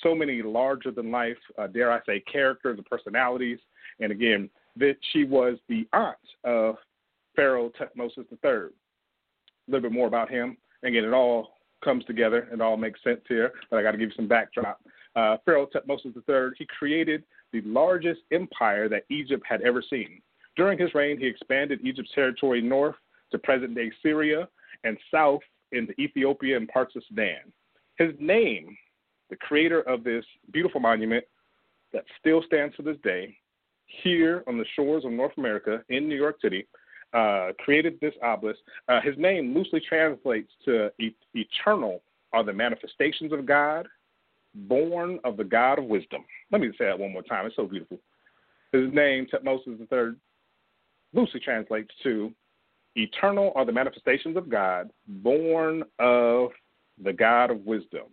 so 0.01 0.15
many 0.15 0.41
larger 0.41 0.91
than 0.91 1.11
life, 1.11 1.37
uh, 1.57 1.67
dare 1.67 1.91
I 1.91 1.99
say, 2.05 2.21
characters 2.21 2.77
and 2.77 2.85
personalities. 2.85 3.59
And 3.99 4.11
again, 4.11 4.49
that 4.77 4.95
she 5.11 5.23
was 5.23 5.57
the 5.67 5.87
aunt 5.93 6.17
of 6.43 6.77
Pharaoh 7.39 7.71
Thutmosis 7.79 8.25
III. 8.43 8.51
A 8.51 8.69
little 9.69 9.89
bit 9.89 9.93
more 9.93 10.07
about 10.07 10.29
him. 10.29 10.57
Again, 10.83 11.05
it 11.05 11.13
all 11.13 11.53
comes 11.81 12.03
together. 12.03 12.49
It 12.51 12.59
all 12.59 12.75
makes 12.75 13.01
sense 13.01 13.21
here, 13.29 13.53
but 13.71 13.77
I 13.77 13.81
got 13.81 13.91
to 13.91 13.97
give 13.97 14.09
you 14.09 14.15
some 14.17 14.27
backdrop. 14.27 14.81
Uh, 15.15 15.37
Pharaoh 15.45 15.69
Thutmosis 15.73 16.17
III, 16.27 16.51
he 16.57 16.67
created 16.77 17.23
the 17.53 17.61
largest 17.61 18.19
empire 18.33 18.89
that 18.89 19.05
Egypt 19.09 19.45
had 19.47 19.61
ever 19.61 19.81
seen. 19.89 20.21
During 20.57 20.77
his 20.77 20.93
reign, 20.93 21.17
he 21.17 21.27
expanded 21.27 21.79
Egypt's 21.81 22.11
territory 22.13 22.61
north 22.61 22.97
to 23.31 23.37
present 23.37 23.73
day 23.73 23.89
Syria 24.03 24.49
and 24.83 24.97
south 25.09 25.39
into 25.71 25.93
Ethiopia 25.97 26.57
and 26.57 26.67
parts 26.67 26.97
of 26.97 27.03
Sudan. 27.07 27.53
His 27.97 28.11
name, 28.19 28.75
the 29.29 29.37
creator 29.37 29.79
of 29.83 30.03
this 30.03 30.25
beautiful 30.51 30.81
monument 30.81 31.23
that 31.93 32.03
still 32.19 32.43
stands 32.45 32.75
to 32.75 32.81
this 32.81 32.97
day, 33.01 33.37
here 34.03 34.43
on 34.45 34.57
the 34.57 34.65
shores 34.75 35.05
of 35.05 35.11
North 35.11 35.37
America 35.37 35.83
in 35.87 36.09
New 36.09 36.17
York 36.17 36.35
City, 36.41 36.67
uh, 37.13 37.51
created 37.59 37.99
this 38.01 38.13
obelisk. 38.23 38.59
Uh, 38.87 39.01
his 39.01 39.17
name 39.17 39.53
loosely 39.53 39.81
translates 39.87 40.51
to 40.65 40.91
e- 40.99 41.15
eternal 41.33 42.01
are 42.33 42.43
the 42.43 42.53
manifestations 42.53 43.33
of 43.33 43.45
God, 43.45 43.87
born 44.53 45.19
of 45.23 45.37
the 45.37 45.43
God 45.43 45.79
of 45.79 45.85
wisdom. 45.85 46.23
Let 46.51 46.61
me 46.61 46.69
say 46.77 46.85
that 46.85 46.99
one 46.99 47.11
more 47.11 47.23
time. 47.23 47.45
It's 47.45 47.55
so 47.55 47.65
beautiful. 47.65 47.99
His 48.71 48.93
name, 48.93 49.27
Thutmosis 49.33 49.79
III, 49.91 50.15
loosely 51.13 51.39
translates 51.39 51.89
to 52.03 52.31
eternal 52.95 53.51
are 53.55 53.65
the 53.65 53.71
manifestations 53.71 54.37
of 54.37 54.49
God, 54.49 54.91
born 55.07 55.83
of 55.97 56.51
the 57.03 57.13
God 57.13 57.49
of 57.49 57.65
wisdom. 57.65 58.05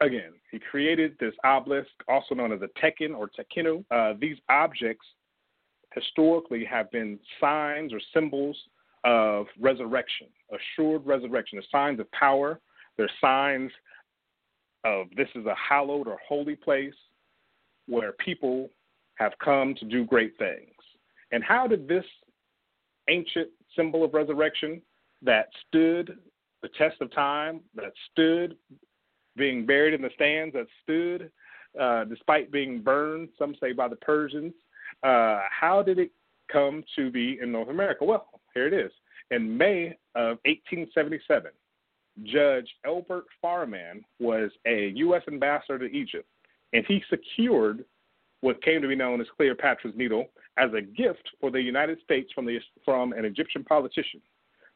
Again, 0.00 0.32
he 0.50 0.58
created 0.58 1.16
this 1.20 1.34
obelisk, 1.44 1.90
also 2.08 2.34
known 2.34 2.52
as 2.52 2.60
a 2.62 2.68
tekhen 2.80 3.14
or 3.14 3.28
tekenu. 3.28 3.84
Uh, 3.90 4.14
these 4.18 4.38
objects 4.48 5.04
historically 5.94 6.64
have 6.64 6.90
been 6.90 7.18
signs 7.40 7.92
or 7.92 8.00
symbols 8.14 8.56
of 9.04 9.46
resurrection, 9.58 10.28
assured 10.52 11.06
resurrection. 11.06 11.58
They're 11.58 11.80
signs 11.80 12.00
of 12.00 12.10
power. 12.12 12.60
They're 12.96 13.10
signs 13.20 13.70
of 14.84 15.06
this 15.16 15.28
is 15.34 15.46
a 15.46 15.54
hallowed 15.54 16.06
or 16.06 16.18
holy 16.26 16.56
place 16.56 16.94
where 17.86 18.12
people 18.12 18.70
have 19.16 19.32
come 19.42 19.74
to 19.74 19.84
do 19.84 20.04
great 20.04 20.36
things. 20.38 20.72
And 21.32 21.44
how 21.44 21.66
did 21.66 21.86
this 21.86 22.04
ancient 23.08 23.48
symbol 23.76 24.04
of 24.04 24.14
resurrection 24.14 24.80
that 25.22 25.48
stood 25.66 26.18
the 26.62 26.68
test 26.78 26.96
of 27.00 27.12
time, 27.12 27.60
that 27.74 27.92
stood 28.10 28.56
being 29.36 29.66
buried 29.66 29.94
in 29.94 30.02
the 30.02 30.10
stands, 30.14 30.54
that 30.54 30.66
stood 30.82 31.30
uh, 31.80 32.04
despite 32.04 32.50
being 32.50 32.82
burned, 32.82 33.28
some 33.38 33.54
say 33.60 33.72
by 33.72 33.88
the 33.88 33.96
Persians, 33.96 34.52
uh, 35.02 35.40
how 35.50 35.82
did 35.82 35.98
it 35.98 36.10
come 36.52 36.84
to 36.96 37.10
be 37.10 37.38
in 37.40 37.52
North 37.52 37.68
America? 37.68 38.04
Well, 38.04 38.26
here 38.54 38.66
it 38.66 38.74
is. 38.74 38.90
In 39.30 39.56
May 39.56 39.96
of 40.14 40.38
1877, 40.44 41.50
Judge 42.24 42.68
Elbert 42.84 43.26
Farman 43.40 44.04
was 44.18 44.50
a 44.66 44.92
U.S. 44.96 45.22
ambassador 45.28 45.78
to 45.78 45.96
Egypt, 45.96 46.26
and 46.72 46.84
he 46.86 47.02
secured 47.08 47.84
what 48.40 48.62
came 48.62 48.82
to 48.82 48.88
be 48.88 48.96
known 48.96 49.20
as 49.20 49.26
Cleopatra's 49.36 49.94
Needle 49.94 50.26
as 50.58 50.70
a 50.74 50.80
gift 50.80 51.28
for 51.40 51.50
the 51.50 51.60
United 51.60 51.98
States 52.02 52.30
from, 52.34 52.46
the, 52.46 52.58
from 52.84 53.12
an 53.12 53.24
Egyptian 53.24 53.64
politician. 53.64 54.20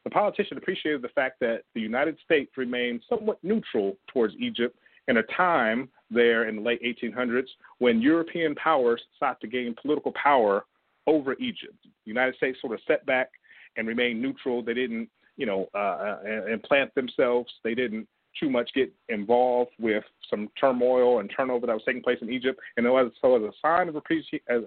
The 0.03 0.11
politician 0.11 0.57
appreciated 0.57 1.01
the 1.01 1.09
fact 1.09 1.39
that 1.41 1.63
the 1.73 1.81
United 1.81 2.17
States 2.23 2.51
remained 2.57 3.01
somewhat 3.09 3.43
neutral 3.43 3.97
towards 4.07 4.35
Egypt 4.39 4.77
in 5.07 5.17
a 5.17 5.23
time 5.23 5.89
there 6.09 6.47
in 6.47 6.57
the 6.57 6.61
late 6.61 6.81
1800s 6.83 7.47
when 7.79 8.01
European 8.01 8.55
powers 8.55 9.01
sought 9.19 9.39
to 9.41 9.47
gain 9.47 9.75
political 9.81 10.11
power 10.13 10.65
over 11.07 11.33
Egypt. 11.33 11.75
The 11.83 11.89
United 12.05 12.35
States 12.35 12.59
sort 12.61 12.73
of 12.73 12.79
set 12.87 13.05
back 13.05 13.29
and 13.77 13.87
remained 13.87 14.21
neutral. 14.21 14.63
They 14.63 14.73
didn't, 14.73 15.09
you 15.37 15.45
know, 15.45 15.67
uh, 15.73 16.17
uh 16.25 16.45
implant 16.51 16.93
themselves. 16.95 17.51
They 17.63 17.75
didn't 17.75 18.07
too 18.39 18.49
much 18.49 18.69
get 18.73 18.91
involved 19.09 19.71
with 19.79 20.03
some 20.29 20.49
turmoil 20.59 21.19
and 21.19 21.31
turnover 21.35 21.67
that 21.67 21.73
was 21.73 21.83
taking 21.85 22.01
place 22.01 22.17
in 22.21 22.31
Egypt. 22.31 22.59
And 22.77 22.85
so, 23.21 23.35
as 23.35 23.41
a 23.43 23.51
sign 23.61 23.87
of 23.89 23.95
appreci- 23.95 24.41
as 24.49 24.61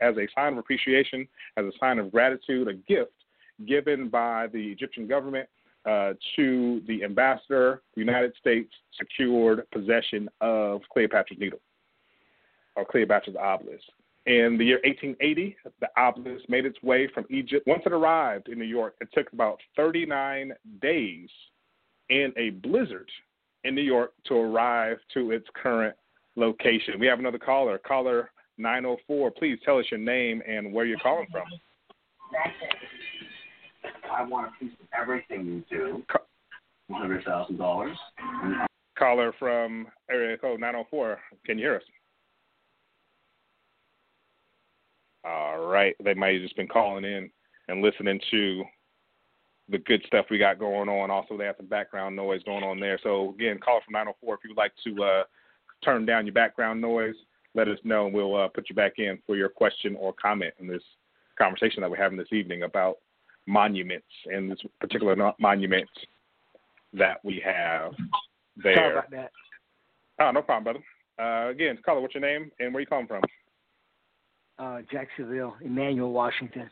as 0.00 0.16
a 0.16 0.26
sign 0.34 0.52
of 0.52 0.58
appreciation, 0.58 1.26
as 1.56 1.64
a 1.64 1.72
sign 1.78 1.98
of 1.98 2.12
gratitude, 2.12 2.68
a 2.68 2.74
gift 2.74 3.12
given 3.66 4.08
by 4.08 4.48
the 4.52 4.70
Egyptian 4.70 5.06
government 5.06 5.48
uh, 5.86 6.14
to 6.34 6.82
the 6.86 7.04
ambassador, 7.04 7.82
the 7.94 8.00
United 8.00 8.34
States 8.38 8.70
secured 8.98 9.68
possession 9.70 10.28
of 10.40 10.82
Cleopatra's 10.92 11.38
Needle 11.38 11.60
or 12.74 12.84
Cleopatra's 12.84 13.36
obelisk. 13.36 13.84
In 14.26 14.56
the 14.58 14.64
year 14.64 14.80
1880, 14.84 15.56
the 15.80 15.88
obelisk 15.96 16.48
made 16.48 16.66
its 16.66 16.82
way 16.82 17.08
from 17.14 17.24
Egypt. 17.30 17.66
Once 17.66 17.82
it 17.86 17.92
arrived 17.92 18.48
in 18.48 18.58
New 18.58 18.64
York, 18.64 18.96
it 19.00 19.08
took 19.14 19.32
about 19.32 19.60
39 19.76 20.52
days 20.82 21.28
in 22.08 22.32
a 22.36 22.50
blizzard 22.50 23.08
in 23.62 23.74
New 23.74 23.82
York 23.82 24.12
to 24.26 24.34
arrive 24.34 24.98
to 25.14 25.30
its 25.30 25.46
current 25.54 25.94
location. 26.34 26.98
We 26.98 27.06
have 27.06 27.20
another 27.20 27.38
caller, 27.38 27.78
caller 27.78 28.30
904. 28.58 29.30
Please 29.30 29.58
tell 29.64 29.78
us 29.78 29.84
your 29.90 30.00
name 30.00 30.42
and 30.46 30.72
where 30.72 30.86
you're 30.86 30.98
calling 30.98 31.26
from. 31.30 31.44
I 34.12 34.22
want 34.24 34.48
a 34.48 34.64
piece 34.64 34.72
of 34.80 34.86
everything 34.98 35.46
you 35.46 35.64
do. 35.70 36.02
One 36.88 37.00
hundred 37.00 37.24
thousand 37.24 37.58
dollars. 37.58 37.96
Caller 38.98 39.32
from 39.38 39.88
area 40.10 40.38
code 40.38 40.60
nine 40.60 40.72
zero 40.72 40.86
four. 40.90 41.18
Can 41.44 41.58
you 41.58 41.64
hear 41.64 41.76
us? 41.76 41.82
All 45.24 45.66
right. 45.66 45.94
They 46.02 46.14
might 46.14 46.34
have 46.34 46.42
just 46.42 46.56
been 46.56 46.68
calling 46.68 47.04
in 47.04 47.30
and 47.68 47.82
listening 47.82 48.20
to 48.30 48.64
the 49.68 49.78
good 49.78 50.02
stuff 50.06 50.26
we 50.30 50.38
got 50.38 50.58
going 50.58 50.88
on. 50.88 51.10
Also, 51.10 51.36
they 51.36 51.44
have 51.44 51.56
some 51.56 51.66
background 51.66 52.14
noise 52.14 52.42
going 52.44 52.62
on 52.62 52.78
there. 52.78 52.98
So 53.02 53.30
again, 53.30 53.58
call 53.58 53.80
from 53.84 53.92
904 53.92 54.34
if 54.34 54.40
you 54.44 54.50
would 54.50 54.56
like 54.56 54.72
to 54.84 55.02
uh, 55.02 55.24
turn 55.84 56.06
down 56.06 56.26
your 56.26 56.32
background 56.32 56.80
noise. 56.80 57.16
Let 57.54 57.68
us 57.68 57.78
know, 57.84 58.06
and 58.06 58.14
we'll 58.14 58.36
uh, 58.36 58.48
put 58.48 58.68
you 58.68 58.76
back 58.76 58.98
in 58.98 59.18
for 59.26 59.34
your 59.34 59.48
question 59.48 59.96
or 59.98 60.12
comment 60.12 60.54
in 60.60 60.68
this 60.68 60.82
conversation 61.38 61.80
that 61.80 61.90
we're 61.90 61.96
having 61.96 62.18
this 62.18 62.32
evening 62.32 62.62
about 62.62 62.98
monuments 63.46 64.06
and 64.26 64.50
this 64.50 64.58
particular 64.80 65.16
monument 65.38 65.88
that 66.92 67.18
we 67.24 67.42
have 67.44 67.92
there. 68.62 68.74
Sorry 68.74 68.92
about 68.92 69.10
that. 69.10 69.30
Oh, 70.20 70.30
no 70.30 70.42
problem, 70.42 70.64
brother. 70.64 70.84
Uh, 71.18 71.50
again, 71.50 71.78
caller, 71.84 72.00
what's 72.00 72.14
your 72.14 72.22
name 72.22 72.50
and 72.58 72.72
where 72.72 72.80
you 72.80 72.86
calling 72.86 73.06
from? 73.06 73.22
Uh, 74.58 74.80
Jacksonville, 74.90 75.56
Emmanuel, 75.62 76.12
Washington. 76.12 76.70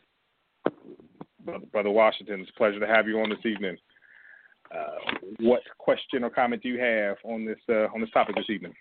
Brother, 1.43 1.65
brother 1.71 1.91
Washington, 1.91 2.41
it's 2.41 2.49
a 2.49 2.57
pleasure 2.57 2.79
to 2.79 2.87
have 2.87 3.07
you 3.07 3.19
on 3.19 3.29
this 3.29 3.45
evening. 3.45 3.77
Uh, 4.73 5.13
what 5.39 5.61
question 5.77 6.23
or 6.23 6.29
comment 6.29 6.63
do 6.63 6.69
you 6.69 6.79
have 6.79 7.17
on 7.23 7.45
this 7.45 7.59
uh, 7.69 7.85
on 7.93 8.01
this 8.01 8.09
topic 8.09 8.35
this 8.35 8.49
evening? 8.49 8.73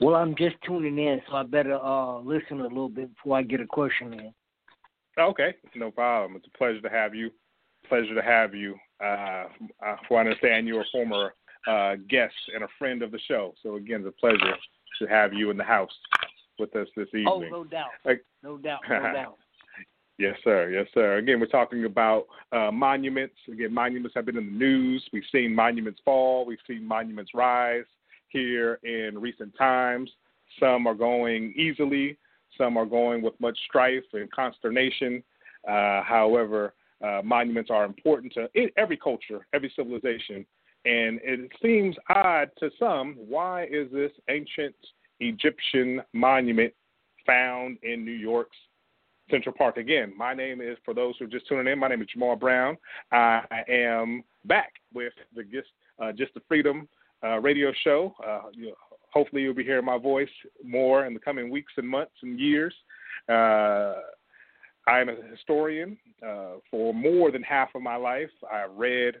Well, 0.00 0.16
I'm 0.16 0.34
just 0.34 0.56
tuning 0.66 0.98
in, 0.98 1.22
so 1.28 1.36
I 1.36 1.44
better 1.44 1.76
uh, 1.76 2.18
listen 2.18 2.60
a 2.60 2.64
little 2.64 2.88
bit 2.88 3.14
before 3.14 3.38
I 3.38 3.42
get 3.42 3.60
a 3.60 3.66
question 3.66 4.12
in. 4.12 4.34
Okay, 5.18 5.54
no 5.74 5.90
problem. 5.90 6.36
It's 6.36 6.46
a 6.46 6.58
pleasure 6.58 6.80
to 6.80 6.90
have 6.90 7.14
you. 7.14 7.30
Pleasure 7.88 8.14
to 8.14 8.22
have 8.22 8.54
you. 8.54 8.74
Uh, 9.02 9.44
for 10.08 10.18
I 10.18 10.20
understand 10.20 10.66
you're 10.66 10.82
a 10.82 10.92
former 10.92 11.34
uh, 11.66 11.96
guest 12.08 12.34
and 12.54 12.64
a 12.64 12.68
friend 12.78 13.02
of 13.02 13.10
the 13.10 13.18
show. 13.26 13.54
So 13.62 13.76
again, 13.76 14.04
it's 14.04 14.14
a 14.16 14.20
pleasure 14.20 14.54
to 15.00 15.06
have 15.06 15.32
you 15.32 15.50
in 15.50 15.56
the 15.56 15.64
house 15.64 15.90
with 16.58 16.74
us 16.76 16.88
this 16.96 17.08
evening. 17.08 17.26
Oh, 17.28 17.40
no 17.40 17.64
doubt. 17.64 17.90
Like, 18.04 18.24
no 18.42 18.58
doubt. 18.58 18.80
No 18.88 19.12
doubt. 19.12 19.38
Yes, 20.18 20.36
sir. 20.44 20.70
Yes, 20.70 20.86
sir. 20.94 21.18
Again, 21.18 21.40
we're 21.40 21.46
talking 21.46 21.84
about 21.84 22.26
uh, 22.50 22.70
monuments. 22.72 23.34
Again, 23.52 23.74
monuments 23.74 24.14
have 24.14 24.24
been 24.24 24.38
in 24.38 24.46
the 24.46 24.58
news. 24.58 25.06
We've 25.12 25.22
seen 25.30 25.54
monuments 25.54 26.00
fall. 26.06 26.46
We've 26.46 26.58
seen 26.66 26.86
monuments 26.86 27.32
rise 27.34 27.84
here 28.28 28.80
in 28.82 29.18
recent 29.18 29.54
times. 29.58 30.10
Some 30.58 30.86
are 30.86 30.94
going 30.94 31.52
easily. 31.54 32.16
Some 32.58 32.76
are 32.76 32.86
going 32.86 33.22
with 33.22 33.34
much 33.40 33.58
strife 33.68 34.04
and 34.12 34.30
consternation. 34.30 35.22
Uh, 35.68 36.02
however, 36.02 36.74
Uh, 37.04 37.20
monuments 37.22 37.70
are 37.70 37.84
important 37.84 38.32
to 38.32 38.48
every 38.78 38.96
culture, 38.96 39.40
every 39.52 39.70
civilization, 39.76 40.46
and 40.86 41.20
it 41.22 41.52
seems 41.60 41.94
odd 42.08 42.48
to 42.60 42.70
some. 42.78 43.06
Why 43.34 43.64
is 43.64 43.86
this 43.92 44.12
ancient 44.30 44.74
Egyptian 45.20 46.00
monument 46.14 46.72
found 47.26 47.76
in 47.82 48.02
New 48.02 48.18
York's 48.30 48.56
Central 49.30 49.54
Park? 49.54 49.76
Again, 49.76 50.08
my 50.16 50.32
name 50.32 50.62
is, 50.62 50.78
for 50.86 50.94
those 50.94 51.12
who 51.18 51.26
are 51.26 51.34
just 51.36 51.46
tuning 51.48 51.70
in, 51.70 51.78
my 51.78 51.88
name 51.88 52.00
is 52.00 52.08
Jamaal 52.16 52.38
Brown. 52.40 52.78
I 53.12 53.62
am 53.68 54.24
back 54.46 54.72
with 54.94 55.12
the 55.34 55.44
uh, 56.00 56.12
just 56.12 56.32
the 56.32 56.40
Freedom 56.48 56.88
uh, 57.22 57.40
radio 57.40 57.72
show. 57.84 58.14
Uh, 58.26 58.48
hopefully, 59.16 59.42
you'll 59.42 59.54
be 59.54 59.64
hearing 59.64 59.84
my 59.86 59.96
voice 59.96 60.28
more 60.62 61.06
in 61.06 61.14
the 61.14 61.20
coming 61.20 61.50
weeks 61.50 61.72
and 61.78 61.88
months 61.88 62.12
and 62.22 62.38
years. 62.38 62.74
Uh, 63.30 63.94
I 64.86 65.00
am 65.00 65.08
a 65.08 65.16
historian 65.30 65.96
uh, 66.22 66.56
for 66.70 66.92
more 66.92 67.30
than 67.30 67.42
half 67.42 67.70
of 67.74 67.80
my 67.80 67.96
life. 67.96 68.30
I 68.52 68.64
read, 68.70 69.14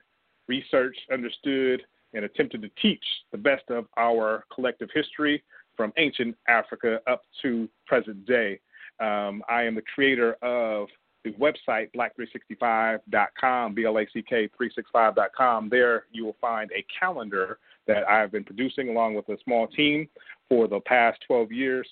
researched, 0.48 1.00
understood, 1.10 1.82
and 2.12 2.26
attempted 2.26 2.60
to 2.62 2.70
teach 2.80 3.02
the 3.32 3.38
best 3.38 3.64
of 3.70 3.86
our 3.96 4.44
collective 4.54 4.90
history 4.94 5.42
from 5.76 5.92
ancient 5.96 6.36
Africa 6.46 7.00
up 7.06 7.22
to 7.42 7.68
present 7.86 8.26
day. 8.26 8.60
Um, 9.00 9.42
I 9.48 9.62
am 9.62 9.74
the 9.74 9.82
creator 9.94 10.34
of 10.42 10.88
the 11.26 11.32
website 11.32 11.88
black365.com, 11.92 13.74
B 13.74 13.84
L 13.84 13.98
A 13.98 14.06
C 14.12 14.22
K 14.22 14.48
365.com. 14.60 15.68
There 15.68 16.04
you 16.12 16.24
will 16.24 16.36
find 16.40 16.70
a 16.70 16.84
calendar 16.98 17.58
that 17.88 18.08
I've 18.08 18.30
been 18.30 18.44
producing 18.44 18.90
along 18.90 19.14
with 19.14 19.28
a 19.28 19.36
small 19.42 19.66
team 19.66 20.08
for 20.48 20.68
the 20.68 20.80
past 20.80 21.18
12 21.26 21.50
years. 21.50 21.88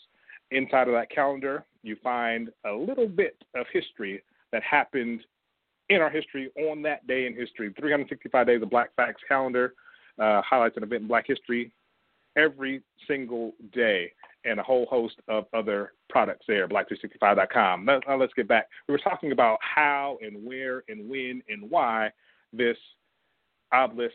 Inside 0.52 0.86
of 0.86 0.94
that 0.94 1.10
calendar, 1.10 1.64
you 1.82 1.96
find 2.02 2.50
a 2.64 2.72
little 2.72 3.08
bit 3.08 3.42
of 3.56 3.66
history 3.72 4.22
that 4.52 4.62
happened 4.62 5.20
in 5.88 6.00
our 6.00 6.10
history 6.10 6.50
on 6.68 6.80
that 6.82 7.04
day 7.08 7.26
in 7.26 7.34
history. 7.34 7.74
365 7.76 8.46
Days 8.46 8.62
of 8.62 8.70
Black 8.70 8.94
Facts 8.94 9.22
calendar 9.26 9.74
uh, 10.20 10.42
highlights 10.42 10.76
an 10.76 10.84
event 10.84 11.02
in 11.02 11.08
Black 11.08 11.26
history 11.26 11.72
every 12.36 12.82
single 13.08 13.52
day, 13.72 14.12
and 14.44 14.60
a 14.60 14.62
whole 14.62 14.86
host 14.86 15.16
of 15.28 15.46
other 15.52 15.92
products 16.08 16.44
there, 16.46 16.68
black365.com. 16.68 17.84
Now, 17.84 18.00
now 18.06 18.16
let's 18.16 18.34
get 18.34 18.48
back. 18.48 18.68
We 18.88 18.92
were 18.92 18.98
talking 18.98 19.32
about 19.32 19.58
how 19.60 20.18
and 20.22 20.44
where 20.44 20.84
and 20.88 21.08
when 21.08 21.42
and 21.48 21.70
why 21.70 22.10
this 22.52 22.76
obelisk 23.72 24.14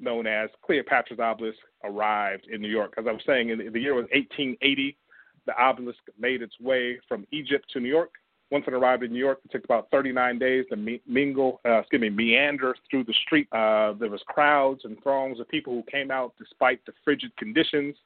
known 0.00 0.26
as 0.26 0.50
Cleopatra's 0.62 1.20
obelisk 1.20 1.58
arrived 1.84 2.46
in 2.52 2.60
New 2.60 2.68
York. 2.68 2.94
As 2.98 3.06
I 3.08 3.12
was 3.12 3.22
saying, 3.26 3.50
in 3.50 3.58
the, 3.58 3.68
the 3.70 3.80
year 3.80 3.94
was 3.94 4.06
1880 4.12 4.98
the 5.46 5.56
obelisk 5.60 5.98
made 6.18 6.42
its 6.42 6.58
way 6.60 6.98
from 7.08 7.26
Egypt 7.32 7.66
to 7.72 7.80
New 7.80 7.88
York. 7.88 8.12
Once 8.50 8.64
it 8.66 8.74
arrived 8.74 9.02
in 9.02 9.12
New 9.12 9.18
York, 9.18 9.40
it 9.44 9.50
took 9.50 9.64
about 9.64 9.88
39 9.90 10.38
days 10.38 10.64
to 10.70 10.98
mingle, 11.06 11.60
uh, 11.66 11.78
excuse 11.80 12.00
me, 12.00 12.10
meander 12.10 12.74
through 12.90 13.04
the 13.04 13.14
street. 13.26 13.48
Uh, 13.52 13.94
there 13.94 14.10
was 14.10 14.22
crowds 14.28 14.82
and 14.84 15.02
throngs 15.02 15.40
of 15.40 15.48
people 15.48 15.72
who 15.72 15.82
came 15.90 16.10
out 16.10 16.34
despite 16.38 16.84
the 16.86 16.92
frigid 17.02 17.34
conditions. 17.36 17.96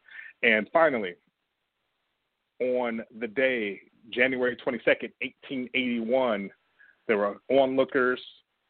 And 0.42 0.68
finally, 0.72 1.14
on 2.60 3.02
the 3.18 3.26
day, 3.26 3.80
January 4.10 4.56
22nd, 4.56 5.12
1881, 5.20 6.50
there 7.06 7.18
were 7.18 7.36
onlookers, 7.50 8.20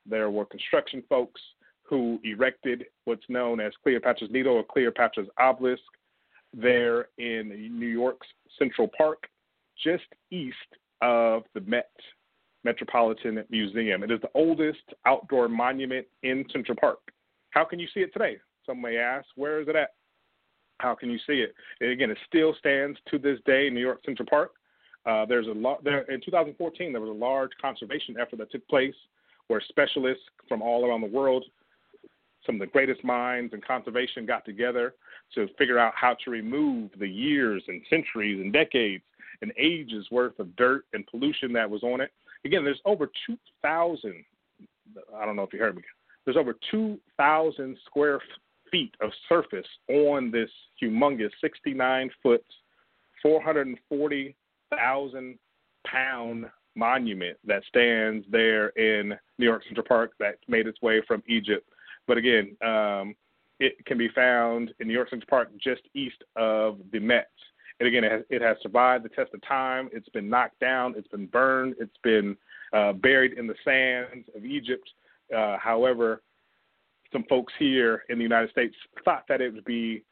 there 0.07 0.31
were 0.31 0.45
construction 0.47 1.03
folks 1.09 1.41
who 1.83 2.21
erected 2.25 2.85
what's 3.05 3.25
known 3.29 3.61
as 3.61 3.73
Cleopatra's 3.83 4.31
Needle 4.31 4.55
or 4.55 4.65
Cleopatra's 4.65 5.29
Obelisk 5.39 5.83
there 6.55 7.09
in 7.19 7.49
New 7.79 7.87
York's 7.87 8.27
Central 8.59 8.89
Park, 8.97 9.25
just 9.83 10.05
east 10.31 10.57
of 11.03 11.45
the 11.55 11.61
Met 11.63 11.91
Metropolitan 12.65 13.43
Museum. 13.51 14.03
It 14.03 14.11
is 14.11 14.21
the 14.21 14.31
oldest 14.35 14.83
outdoor 15.07 15.49
monument 15.49 16.07
in 16.23 16.45
Central 16.53 16.77
Park. 16.79 16.99
How 17.51 17.65
can 17.65 17.79
you 17.79 17.87
see 17.95 18.01
it 18.01 18.13
today? 18.13 18.39
Some 18.67 18.81
may 18.81 18.99
ask, 18.99 19.27
where 19.37 19.61
is 19.61 19.69
it 19.69 19.77
at? 19.77 19.91
How 20.79 20.95
can 20.95 21.11
you 21.11 21.19
see 21.27 21.41
it? 21.41 21.55
And 21.81 21.91
again, 21.91 22.11
it 22.11 22.19
still 22.27 22.55
stands 22.59 22.99
to 23.11 23.19
this 23.19 23.39
day 23.45 23.67
in 23.67 23.75
New 23.75 23.81
York 23.81 24.01
Central 24.05 24.27
Park. 24.29 24.53
Uh, 25.07 25.25
there's 25.27 25.47
a 25.47 25.53
lot 25.53 25.83
there 25.83 26.03
in 26.03 26.21
2014. 26.21 26.93
There 26.93 27.01
was 27.01 27.11
a 27.11 27.13
large 27.13 27.51
conservation 27.61 28.17
effort 28.21 28.37
that 28.39 28.53
took 28.53 28.67
place 28.69 28.95
where 29.49 29.63
specialists 29.69 30.25
from 30.49 30.63
all 30.63 30.87
around 30.87 31.01
the 31.01 31.07
world, 31.07 31.45
some 32.45 32.57
of 32.57 32.61
the 32.61 32.67
greatest 32.67 33.03
minds 33.03 33.55
in 33.55 33.61
conservation, 33.61 34.27
got 34.27 34.45
together 34.45 34.95
to 35.35 35.49
figure 35.59 35.79
out 35.79 35.93
how 35.97 36.15
to 36.25 36.31
remove 36.31 36.91
the 36.99 37.09
years 37.09 37.63
and 37.69 37.83
centuries 37.91 38.41
and 38.41 38.53
decades 38.53 39.03
and 39.43 39.53
ages 39.57 40.07
worth 40.11 40.39
of 40.39 40.55
dirt 40.57 40.85
and 40.93 41.07
pollution 41.07 41.53
that 41.53 41.69
was 41.69 41.83
on 41.83 42.01
it. 42.01 42.13
Again, 42.45 42.65
there's 42.65 42.81
over 42.85 43.11
2,000, 43.27 44.25
I 45.17 45.27
don't 45.27 45.37
know 45.37 45.43
if 45.43 45.53
you 45.53 45.59
heard 45.59 45.77
me, 45.77 45.83
there's 46.25 46.37
over 46.37 46.55
2,000 46.71 47.77
square 47.87 48.21
feet 48.71 48.95
of 49.01 49.11
surface 49.29 49.67
on 49.89 50.31
this 50.31 50.51
humongous 50.83 51.31
69 51.41 52.11
foot, 52.23 52.45
440,000 53.23 55.39
pound 55.87 56.47
monument 56.75 57.37
that 57.45 57.63
stands 57.69 58.25
there 58.31 58.69
in 58.71 59.15
New 59.39 59.47
York 59.47 59.63
Central 59.67 59.87
Park 59.87 60.13
that 60.21 60.39
made 60.47 60.67
its 60.67 60.81
way 60.81 61.03
from 61.07 61.23
Egypt. 61.27 61.69
But 62.07 62.19
again, 62.19 62.57
um, 62.65 63.15
it 63.61 63.85
can 63.87 63.99
be 63.99 64.09
found 64.09 64.73
in 64.79 64.87
New 64.87 64.95
York 64.95 65.11
Central 65.11 65.29
Park 65.29 65.51
just 65.59 65.83
east 65.95 66.23
of 66.37 66.79
the 66.93 67.01
Met. 67.01 67.31
And 67.81 67.87
again, 67.87 68.05
it 68.05 68.13
has, 68.13 68.23
it 68.31 68.43
has 68.43 68.57
survived 68.63 69.05
the 69.05 69.09
test 69.09 69.35
of 69.35 69.43
time. 69.43 69.89
It's 69.93 70.09
been 70.09 70.29
knocked 70.29 70.59
down. 70.61 70.95
It's 70.97 71.09
been 71.09 71.27
burned. 71.27 71.75
It's 71.79 71.97
been 72.03 72.37
uh, 72.73 72.93
buried 72.93 73.39
in 73.39 73.47
the 73.47 73.55
sands 73.65 74.29
of 74.35 74.45
Egypt. 74.45 74.89
Uh, 75.37 75.59
however, 75.59 76.23
some 77.13 77.25
folks 77.29 77.53
here 77.59 78.05
in 78.09 78.19
the 78.19 78.23
United 78.23 78.51
States 78.51 78.75
thought 79.05 79.25
that 79.29 79.41
it 79.41 79.53
would 79.55 79.65
be 79.65 80.03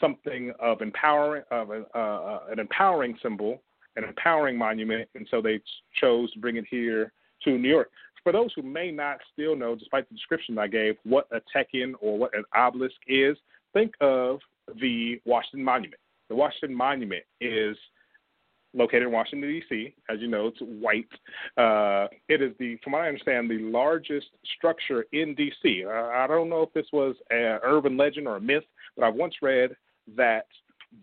something 0.00 0.52
of 0.60 0.82
empowering 0.82 1.42
of 1.50 1.70
a, 1.70 1.84
uh, 1.94 1.98
uh, 1.98 2.40
an 2.50 2.58
empowering 2.58 3.16
symbol, 3.22 3.62
an 3.96 4.04
empowering 4.04 4.58
monument, 4.58 5.08
and 5.14 5.26
so 5.30 5.40
they 5.40 5.60
chose 6.00 6.30
to 6.32 6.38
bring 6.38 6.56
it 6.56 6.66
here 6.70 7.12
to 7.44 7.58
New 7.58 7.68
York 7.68 7.90
for 8.26 8.32
those 8.32 8.50
who 8.56 8.62
may 8.62 8.90
not 8.90 9.18
still 9.32 9.54
know, 9.54 9.76
despite 9.76 10.08
the 10.08 10.14
description 10.16 10.58
I 10.58 10.66
gave, 10.66 10.96
what 11.04 11.28
a 11.30 11.40
tekhen 11.56 11.94
or 12.00 12.18
what 12.18 12.36
an 12.36 12.42
obelisk 12.56 12.96
is, 13.06 13.36
think 13.72 13.94
of 14.00 14.40
the 14.80 15.20
Washington 15.24 15.62
Monument. 15.62 16.00
The 16.28 16.34
Washington 16.34 16.76
Monument 16.76 17.22
is 17.40 17.76
located 18.76 19.04
in 19.04 19.12
Washington 19.12 19.48
D.C. 19.48 19.94
As 20.08 20.20
you 20.20 20.28
know, 20.28 20.48
it's 20.48 20.60
white. 20.60 21.08
Uh, 21.56 22.08
it 22.28 22.42
is 22.42 22.52
the, 22.58 22.76
from 22.84 22.92
what 22.92 23.02
I 23.02 23.08
understand, 23.08 23.50
the 23.50 23.58
largest 23.58 24.26
structure 24.56 25.06
in 25.12 25.34
D.C. 25.34 25.84
Uh, 25.86 25.90
I 25.90 26.26
don't 26.28 26.48
know 26.48 26.62
if 26.62 26.72
this 26.72 26.86
was 26.92 27.16
an 27.30 27.58
urban 27.62 27.96
legend 27.96 28.28
or 28.28 28.36
a 28.36 28.40
myth, 28.40 28.64
but 28.96 29.04
I've 29.04 29.14
once 29.14 29.34
read 29.42 29.70
that 30.16 30.46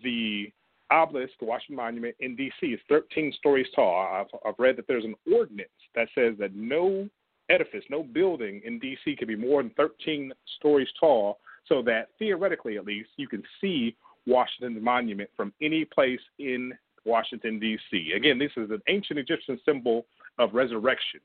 the 0.04 0.52
obelisk, 0.92 1.34
the 1.40 1.46
Washington 1.46 1.76
Monument 1.76 2.16
in 2.20 2.36
D.C., 2.36 2.68
is 2.68 2.80
13 2.88 3.34
stories 3.38 3.68
tall. 3.76 4.08
I've, 4.14 4.40
I've 4.46 4.60
read 4.60 4.78
that 4.78 4.88
there's 4.88 5.06
an 5.06 5.16
ordinance 5.32 5.70
that 5.96 6.08
says 6.16 6.36
that 6.40 6.56
no 6.56 7.10
edifice, 7.50 7.84
no 7.90 8.04
building 8.04 8.62
in 8.64 8.80
D.C. 8.80 9.16
can 9.16 9.28
be 9.28 9.36
more 9.36 9.62
than 9.62 9.72
13 9.72 10.32
stories 10.58 10.88
tall, 11.00 11.40
so 11.68 11.82
that 11.84 12.10
theoretically, 12.20 12.78
at 12.78 12.86
least, 12.86 13.10
you 13.18 13.28
can 13.28 13.44
see 13.60 13.96
Washington 14.26 14.82
Monument 14.82 15.30
from 15.36 15.54
any 15.62 15.86
place 15.86 16.20
in 16.40 16.74
Washington, 17.06 17.60
D.C. 17.60 18.14
Again, 18.16 18.40
this 18.40 18.52
is 18.58 18.70
an 18.72 18.82
ancient 18.88 19.20
Egyptian 19.20 19.60
symbol 19.66 20.06
of 20.40 20.54
resurrection. 20.54 21.20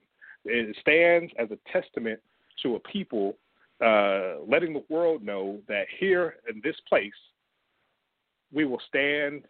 It 0.45 0.77
stands 0.81 1.33
as 1.39 1.49
a 1.51 1.59
testament 1.73 2.21
to 2.63 2.77
a 2.77 2.81
people 2.81 3.37
uh, 3.85 4.41
letting 4.49 4.73
the 4.73 4.85
world 4.89 5.23
know 5.23 5.61
that 5.69 5.87
here 5.99 6.37
in 6.53 6.61
this 6.65 6.77
place, 6.89 7.13
we 8.53 8.65
will 8.65 8.81
stand 8.89 9.45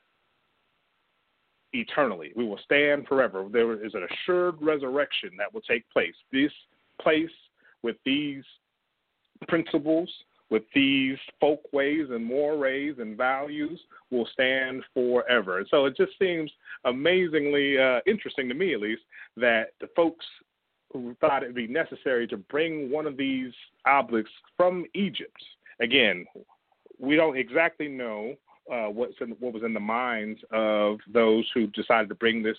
eternally. 1.72 2.32
We 2.36 2.44
will 2.44 2.58
stand 2.64 3.06
forever. 3.06 3.46
There 3.50 3.84
is 3.84 3.94
an 3.94 4.06
assured 4.10 4.56
resurrection 4.60 5.30
that 5.38 5.52
will 5.52 5.60
take 5.62 5.88
place. 5.90 6.14
This 6.32 6.52
place 7.00 7.30
with 7.82 7.96
these 8.04 8.42
principles, 9.46 10.10
with 10.50 10.62
these 10.74 11.18
folk 11.40 11.60
ways 11.72 12.06
and 12.10 12.24
mores 12.24 12.96
and 12.98 13.16
values 13.16 13.80
will 14.10 14.26
stand 14.32 14.82
forever. 14.94 15.64
So 15.70 15.84
it 15.84 15.96
just 15.96 16.12
seems 16.18 16.50
amazingly 16.84 17.78
uh, 17.78 18.00
interesting 18.06 18.48
to 18.48 18.54
me, 18.54 18.74
at 18.74 18.80
least, 18.80 19.02
that 19.36 19.68
the 19.80 19.88
folks 19.94 20.24
who 20.92 21.14
thought 21.20 21.42
it'd 21.42 21.54
be 21.54 21.66
necessary 21.66 22.26
to 22.26 22.36
bring 22.36 22.90
one 22.90 23.06
of 23.06 23.16
these 23.16 23.52
obelisks 23.86 24.30
from 24.56 24.86
Egypt. 24.94 25.36
Again, 25.80 26.24
we 26.98 27.14
don't 27.14 27.36
exactly 27.36 27.88
know 27.88 28.34
uh, 28.72 28.86
what's 28.86 29.14
in, 29.20 29.30
what 29.40 29.52
was 29.52 29.62
in 29.62 29.74
the 29.74 29.80
minds 29.80 30.40
of 30.50 30.98
those 31.12 31.46
who 31.54 31.66
decided 31.68 32.08
to 32.08 32.14
bring 32.14 32.42
this 32.42 32.56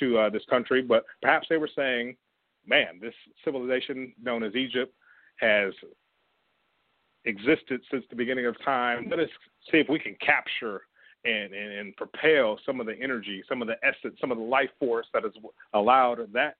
to 0.00 0.18
uh, 0.18 0.30
this 0.30 0.44
country, 0.48 0.80
but 0.80 1.04
perhaps 1.20 1.46
they 1.50 1.58
were 1.58 1.68
saying, 1.76 2.16
"Man, 2.66 2.98
this 3.00 3.14
civilization 3.44 4.14
known 4.22 4.42
as 4.42 4.54
Egypt 4.54 4.94
has 5.36 5.74
existed 7.24 7.80
since 7.90 8.04
the 8.10 8.16
beginning 8.16 8.46
of 8.46 8.56
time. 8.64 9.08
Let 9.10 9.20
us 9.20 9.28
see 9.70 9.78
if 9.78 9.88
we 9.88 9.98
can 9.98 10.16
capture 10.24 10.82
and, 11.24 11.52
and, 11.52 11.72
and 11.72 11.96
propel 11.96 12.58
some 12.66 12.80
of 12.80 12.86
the 12.86 12.96
energy, 13.00 13.42
some 13.48 13.62
of 13.62 13.68
the 13.68 13.76
essence, 13.82 14.16
some 14.20 14.32
of 14.32 14.38
the 14.38 14.44
life 14.44 14.70
force 14.78 15.06
that 15.14 15.22
has 15.22 15.32
allowed 15.74 16.18
that 16.32 16.56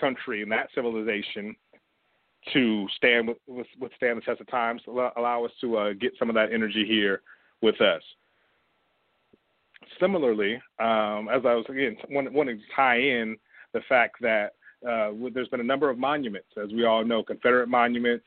country 0.00 0.42
and 0.42 0.50
that 0.52 0.68
civilization 0.74 1.54
to 2.52 2.86
stand 2.96 3.28
with, 3.28 3.36
with 3.46 3.66
withstand 3.80 4.16
the 4.16 4.22
test 4.22 4.40
of 4.40 4.46
times, 4.46 4.80
allow, 4.86 5.12
allow 5.16 5.44
us 5.44 5.50
to 5.60 5.76
uh, 5.76 5.92
get 5.92 6.12
some 6.18 6.28
of 6.28 6.34
that 6.34 6.52
energy 6.52 6.86
here 6.86 7.20
with 7.60 7.80
us. 7.80 8.02
Similarly, 10.00 10.54
um, 10.78 11.28
as 11.28 11.42
I 11.44 11.54
was 11.54 11.64
again 11.68 11.96
wanting 12.10 12.58
to 12.58 12.64
tie 12.74 12.98
in 12.98 13.36
the 13.74 13.80
fact 13.88 14.16
that 14.20 14.52
uh, 14.88 15.10
there's 15.34 15.48
been 15.48 15.60
a 15.60 15.64
number 15.64 15.90
of 15.90 15.98
monuments, 15.98 16.48
as 16.62 16.70
we 16.72 16.84
all 16.84 17.04
know, 17.04 17.22
Confederate 17.22 17.68
monuments 17.68 18.26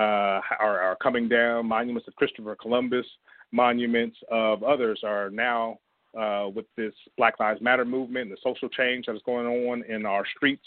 uh, 0.00 0.40
are, 0.58 0.80
are 0.80 0.96
coming 1.02 1.28
down, 1.28 1.66
monuments 1.66 2.08
of 2.08 2.16
Christopher 2.16 2.56
Columbus, 2.56 3.06
monuments 3.52 4.16
of 4.30 4.62
others 4.62 5.00
are 5.04 5.28
now 5.28 5.78
uh, 6.18 6.48
with 6.54 6.64
this 6.76 6.94
Black 7.18 7.38
Lives 7.38 7.60
Matter 7.60 7.84
movement 7.84 8.28
and 8.28 8.32
the 8.32 8.40
social 8.42 8.68
change 8.68 9.06
that 9.06 9.14
is 9.14 9.22
going 9.26 9.46
on 9.46 9.84
in 9.88 10.06
our 10.06 10.24
streets 10.36 10.64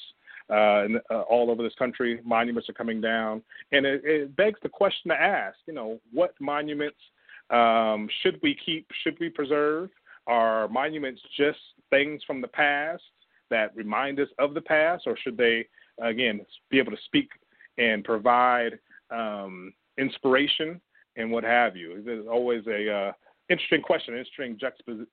uh, 0.51 0.85
uh, 1.09 1.21
all 1.29 1.49
over 1.49 1.63
this 1.63 1.73
country. 1.79 2.21
Monuments 2.23 2.69
are 2.69 2.73
coming 2.73 3.01
down, 3.01 3.41
and 3.71 3.87
it, 3.87 4.01
it 4.05 4.35
begs 4.35 4.59
the 4.61 4.69
question 4.69 5.09
to 5.09 5.19
ask: 5.19 5.57
you 5.65 5.73
know, 5.73 5.99
what 6.11 6.35
monuments 6.39 6.97
um, 7.49 8.07
should 8.21 8.39
we 8.43 8.55
keep? 8.63 8.87
Should 9.03 9.17
we 9.19 9.29
preserve? 9.29 9.89
Are 10.27 10.67
monuments 10.67 11.21
just 11.37 11.59
things 11.89 12.21
from 12.27 12.39
the 12.39 12.47
past 12.47 13.03
that 13.49 13.75
remind 13.75 14.19
us 14.19 14.29
of 14.37 14.53
the 14.53 14.61
past, 14.61 15.03
or 15.07 15.17
should 15.17 15.37
they, 15.37 15.65
again, 16.01 16.45
be 16.69 16.79
able 16.79 16.91
to 16.91 17.01
speak 17.05 17.29
and 17.77 18.03
provide 18.03 18.79
um, 19.11 19.73
inspiration 19.97 20.79
and 21.15 21.31
what 21.31 21.43
have 21.43 21.75
you? 21.75 22.01
There's 22.03 22.27
always 22.27 22.65
a 22.67 22.91
uh, 22.91 23.11
interesting 23.49 23.81
question, 23.81 24.17
interesting 24.17 24.59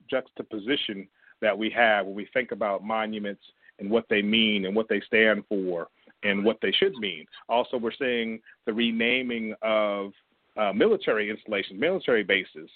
juxtaposition 0.09 1.09
that 1.42 1.57
we 1.57 1.70
have 1.70 2.07
when 2.07 2.14
we 2.14 2.29
think 2.33 2.53
about 2.53 2.85
monuments 2.85 3.42
and 3.79 3.90
what 3.90 4.05
they 4.11 4.22
mean 4.22 4.66
and 4.66 4.74
what 4.74 4.88
they 4.88 5.00
stand 5.07 5.44
for 5.48 5.88
and 6.22 6.44
what 6.44 6.59
they 6.61 6.72
should 6.72 6.94
mean. 6.96 7.24
Also, 7.48 7.76
we're 7.76 7.92
seeing 7.98 8.40
the 8.66 8.72
renaming 8.72 9.55
of 9.62 10.12
uh, 10.57 10.72
military 10.72 11.31
installations, 11.31 11.81
military 11.81 12.22
bases. 12.22 12.68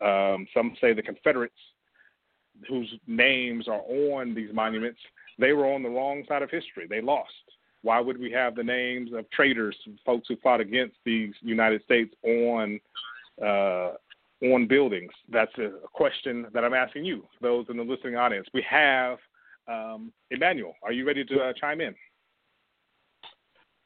Um, 0.00 0.46
some 0.54 0.76
say 0.80 0.92
the 0.92 1.02
Confederates, 1.02 1.54
whose 2.68 2.92
names 3.06 3.66
are 3.66 3.82
on 3.82 4.34
these 4.34 4.50
monuments, 4.52 5.00
they 5.38 5.52
were 5.52 5.66
on 5.66 5.82
the 5.82 5.88
wrong 5.88 6.24
side 6.28 6.42
of 6.42 6.50
history. 6.50 6.86
They 6.88 7.00
lost. 7.00 7.32
Why 7.82 8.00
would 8.00 8.18
we 8.18 8.30
have 8.32 8.54
the 8.54 8.62
names 8.62 9.10
of 9.12 9.28
traitors, 9.30 9.76
folks 10.06 10.28
who 10.28 10.36
fought 10.36 10.60
against 10.60 10.96
the 11.04 11.32
United 11.40 11.82
States 11.84 12.14
on 12.24 12.80
uh, 13.44 13.92
on 14.42 14.66
buildings? 14.66 15.12
That's 15.28 15.56
a 15.58 15.72
question 15.92 16.46
that 16.54 16.64
I'm 16.64 16.74
asking 16.74 17.04
you, 17.04 17.24
those 17.40 17.66
in 17.68 17.76
the 17.76 17.82
listening 17.82 18.16
audience. 18.16 18.46
We 18.54 18.64
have 18.68 19.18
um, 19.68 20.12
Emmanuel, 20.30 20.74
are 20.82 20.92
you 20.92 21.06
ready 21.06 21.24
to 21.24 21.40
uh, 21.40 21.52
chime 21.60 21.80
in? 21.80 21.94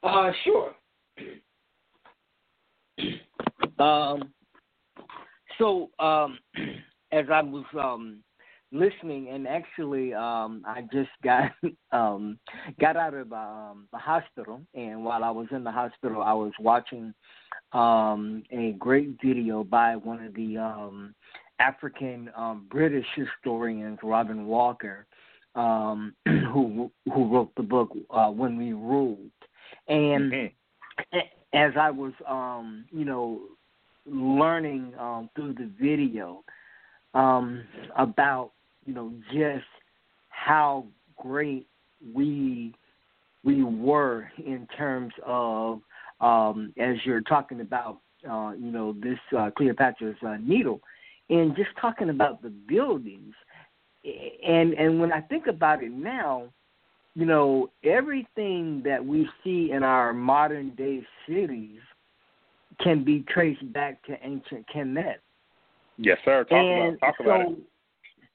Uh, 0.02 0.30
sure. 0.44 0.74
um, 3.78 4.32
so, 5.58 5.90
um, 5.98 6.38
as 7.12 7.26
I 7.32 7.42
was 7.42 7.64
um, 7.78 8.18
listening, 8.76 9.28
and 9.28 9.46
actually, 9.46 10.14
um, 10.14 10.62
I 10.66 10.82
just 10.92 11.10
got 11.22 11.52
um, 11.92 12.38
got 12.80 12.96
out 12.96 13.14
of 13.14 13.32
um, 13.32 13.88
the 13.92 13.98
hospital, 13.98 14.60
and 14.74 15.04
while 15.04 15.24
I 15.24 15.30
was 15.30 15.46
in 15.50 15.64
the 15.64 15.70
hospital, 15.70 16.22
I 16.22 16.32
was 16.32 16.52
watching 16.60 17.14
um, 17.72 18.42
a 18.50 18.72
great 18.78 19.16
video 19.22 19.64
by 19.64 19.96
one 19.96 20.24
of 20.24 20.34
the 20.34 20.58
um, 20.58 21.14
African 21.58 22.30
um, 22.36 22.66
British 22.70 23.06
historians, 23.14 23.98
Robin 24.02 24.46
Walker, 24.46 25.06
um, 25.54 26.14
who 26.26 26.90
who 27.12 27.34
wrote 27.34 27.54
the 27.56 27.62
book 27.62 27.90
uh, 28.10 28.28
When 28.28 28.56
We 28.56 28.72
Ruled, 28.72 29.30
and 29.88 30.32
mm-hmm. 30.32 31.18
as 31.52 31.72
I 31.78 31.90
was 31.90 32.12
um, 32.28 32.84
you 32.90 33.04
know 33.04 33.40
learning 34.06 34.92
um, 34.98 35.30
through 35.34 35.54
the 35.54 35.70
video 35.80 36.44
um, 37.14 37.64
about 37.96 38.52
you 38.86 38.94
know 38.94 39.12
just 39.32 39.66
how 40.30 40.86
great 41.16 41.66
we 42.14 42.74
we 43.44 43.62
were 43.62 44.30
in 44.38 44.66
terms 44.76 45.12
of 45.24 45.80
um, 46.20 46.72
as 46.78 46.96
you're 47.04 47.20
talking 47.20 47.60
about 47.60 47.98
uh, 48.28 48.52
you 48.58 48.70
know 48.70 48.94
this 49.02 49.18
uh, 49.36 49.50
Cleopatra's 49.56 50.16
uh, 50.26 50.36
needle, 50.40 50.80
and 51.28 51.54
just 51.54 51.70
talking 51.80 52.08
about 52.08 52.42
the 52.42 52.50
buildings 52.50 53.34
and 54.46 54.74
and 54.74 55.00
when 55.00 55.12
I 55.12 55.20
think 55.20 55.46
about 55.46 55.82
it 55.82 55.92
now, 55.92 56.48
you 57.14 57.26
know, 57.26 57.70
everything 57.84 58.82
that 58.84 59.04
we 59.04 59.28
see 59.42 59.70
in 59.72 59.82
our 59.82 60.12
modern 60.12 60.70
day 60.70 61.04
cities 61.28 61.80
can 62.82 63.04
be 63.04 63.24
traced 63.28 63.72
back 63.72 64.02
to 64.04 64.16
ancient 64.22 64.66
Kemet. 64.74 65.16
Yes, 65.98 66.18
sir. 66.24 66.44
Talk 66.44 66.52
and 66.52 66.96
about 66.96 67.00
talk 67.00 67.14
so, 67.18 67.24
about 67.24 67.40
it. 67.52 67.58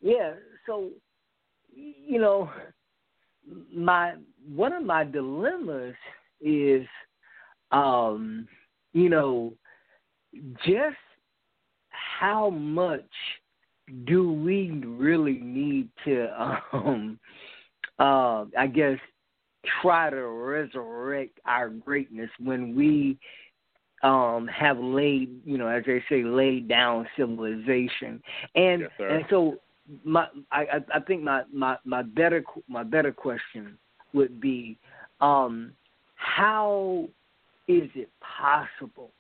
Yeah, 0.02 0.34
so 0.66 0.90
you 1.74 2.20
know, 2.20 2.50
my 3.74 4.14
one 4.54 4.74
of 4.74 4.84
my 4.84 5.04
dilemmas 5.04 5.96
is 6.42 6.86
um, 7.72 8.48
you 8.94 9.10
know, 9.10 9.54
just 10.66 10.98
how 11.90 12.50
much 12.50 13.02
do 14.06 14.32
we 14.32 14.72
really 14.86 15.40
need 15.42 15.90
to 16.06 16.28
um 16.74 17.20
uh 18.00 18.46
I 18.58 18.68
guess 18.68 18.98
try 19.82 20.10
to 20.10 20.28
resurrect 20.28 21.40
our 21.46 21.70
greatness 21.70 22.30
when 22.40 22.76
we 22.76 23.18
um 24.04 24.48
have 24.48 24.80
laid 24.80 25.30
you 25.46 25.58
know 25.58 25.68
as 25.68 25.84
they 25.86 26.04
say 26.10 26.24
laid 26.24 26.68
down 26.68 27.08
civilization? 27.18 28.22
And 28.56 28.82
yes, 28.82 28.92
and 29.00 29.26
so 29.30 29.58
my 30.04 30.27
I 30.51 30.65
I 30.93 30.99
think 30.99 31.23
my 31.23 31.43
my 31.54 31.77
my 31.86 32.01
better 32.01 32.43
my 32.67 32.84
better 32.84 33.12
question 33.12 33.77
would 34.13 34.39
be 34.41 34.77
um 35.21 35.71
how 36.15 37.08
is 37.67 37.89
it 37.95 38.10
possible 38.21 39.12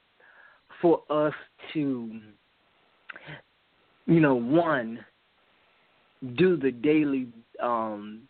for 0.81 1.01
us 1.09 1.33
to 1.73 2.19
you 4.05 4.19
know, 4.19 4.35
one, 4.35 5.03
do 6.35 6.57
the 6.57 6.71
daily 6.71 7.27
um, 7.61 8.23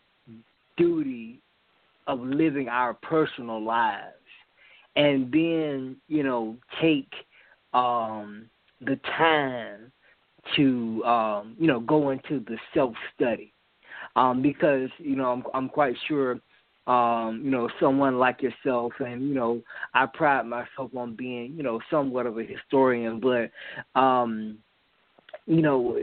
duty 0.76 1.40
of 2.06 2.20
living 2.20 2.68
our 2.68 2.94
personal 2.94 3.62
lives, 3.62 4.14
and 4.96 5.32
then 5.32 5.96
you 6.08 6.22
know 6.22 6.56
take 6.80 7.10
um, 7.74 8.46
the 8.80 8.98
time 9.16 9.90
to 10.56 11.04
um, 11.04 11.56
you 11.58 11.66
know 11.66 11.80
go 11.80 12.10
into 12.10 12.40
the 12.40 12.56
self 12.74 12.94
study, 13.14 13.52
um, 14.16 14.42
because 14.42 14.90
you 14.98 15.16
know 15.16 15.30
I'm 15.32 15.42
I'm 15.54 15.68
quite 15.68 15.94
sure 16.08 16.40
um, 16.86 17.42
you 17.44 17.50
know, 17.50 17.68
someone 17.78 18.18
like 18.18 18.42
yourself, 18.42 18.92
and 18.98 19.28
you 19.28 19.34
know, 19.34 19.62
I 19.94 20.06
pride 20.06 20.46
myself 20.46 20.90
on 20.96 21.14
being, 21.14 21.54
you 21.56 21.62
know, 21.62 21.80
somewhat 21.90 22.26
of 22.26 22.38
a 22.38 22.42
historian, 22.42 23.20
but 23.20 23.52
um, 23.98 24.58
you 25.46 25.62
know, 25.62 25.98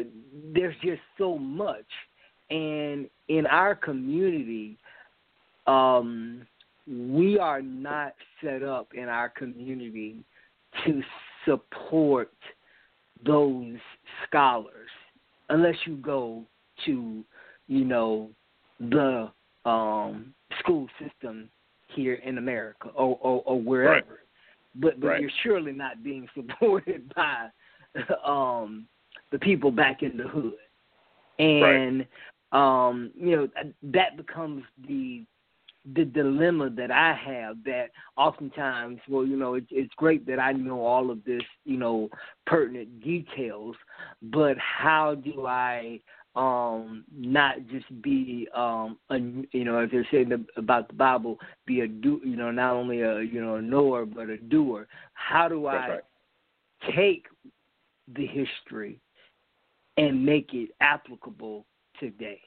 there's 0.53 0.75
just 0.81 1.01
so 1.17 1.37
much. 1.37 1.85
And 2.49 3.09
in 3.27 3.45
our 3.45 3.75
community, 3.75 4.77
um, 5.67 6.47
we 6.87 7.37
are 7.37 7.61
not 7.61 8.13
set 8.43 8.63
up 8.63 8.93
in 8.93 9.09
our 9.09 9.29
community 9.29 10.23
to 10.85 11.01
support 11.45 12.31
those 13.25 13.77
scholars 14.27 14.89
unless 15.49 15.75
you 15.85 15.97
go 15.97 16.43
to, 16.85 17.23
you 17.67 17.85
know, 17.85 18.29
the 18.79 19.29
um, 19.65 20.33
school 20.59 20.87
system 20.99 21.49
here 21.95 22.15
in 22.15 22.37
America 22.37 22.89
or, 22.95 23.17
or, 23.21 23.43
or 23.45 23.61
wherever. 23.61 23.93
Right. 23.95 24.05
But 24.75 24.99
but 24.99 25.07
right. 25.07 25.21
you're 25.21 25.31
surely 25.43 25.71
not 25.71 26.03
being 26.03 26.27
supported 26.35 27.11
by 27.15 27.47
um, 28.23 28.85
the 29.31 29.39
people 29.39 29.71
back 29.71 30.03
in 30.03 30.17
the 30.17 30.27
hood. 30.27 30.53
And 31.39 32.05
right. 32.51 32.87
um, 32.87 33.11
you 33.15 33.35
know, 33.35 33.47
that 33.83 34.17
becomes 34.17 34.63
the 34.87 35.23
the 35.93 36.05
dilemma 36.05 36.69
that 36.71 36.91
I 36.91 37.13
have 37.13 37.63
that 37.65 37.87
oftentimes, 38.17 38.99
well, 39.07 39.25
you 39.25 39.37
know, 39.37 39.55
it, 39.55 39.65
it's 39.69 39.93
great 39.95 40.25
that 40.27 40.39
I 40.39 40.51
know 40.51 40.81
all 40.85 41.09
of 41.09 41.23
this, 41.23 41.41
you 41.65 41.77
know, 41.77 42.09
pertinent 42.45 43.01
details, 43.01 43.75
but 44.21 44.55
how 44.57 45.15
do 45.15 45.45
I 45.45 46.01
um 46.35 47.03
not 47.11 47.55
just 47.71 47.87
be 48.03 48.47
um 48.55 48.99
a, 49.09 49.17
you 49.17 49.65
know 49.65 49.79
as 49.79 49.89
they're 49.91 50.07
saying 50.11 50.31
about 50.57 50.87
the 50.87 50.93
bible 50.93 51.39
be 51.65 51.81
a 51.81 51.87
do 51.87 52.21
you 52.23 52.35
know 52.35 52.51
not 52.51 52.75
only 52.75 53.01
a 53.01 53.19
you 53.21 53.43
know 53.43 53.55
a 53.55 53.61
knower 53.61 54.05
but 54.05 54.29
a 54.29 54.37
doer 54.37 54.87
how 55.15 55.47
do 55.47 55.65
i 55.65 55.89
right. 55.89 56.01
take 56.95 57.25
the 58.15 58.27
history 58.27 59.01
and 59.99 60.25
make 60.25 60.53
it 60.53 60.69
applicable 60.79 61.65
today. 61.99 62.39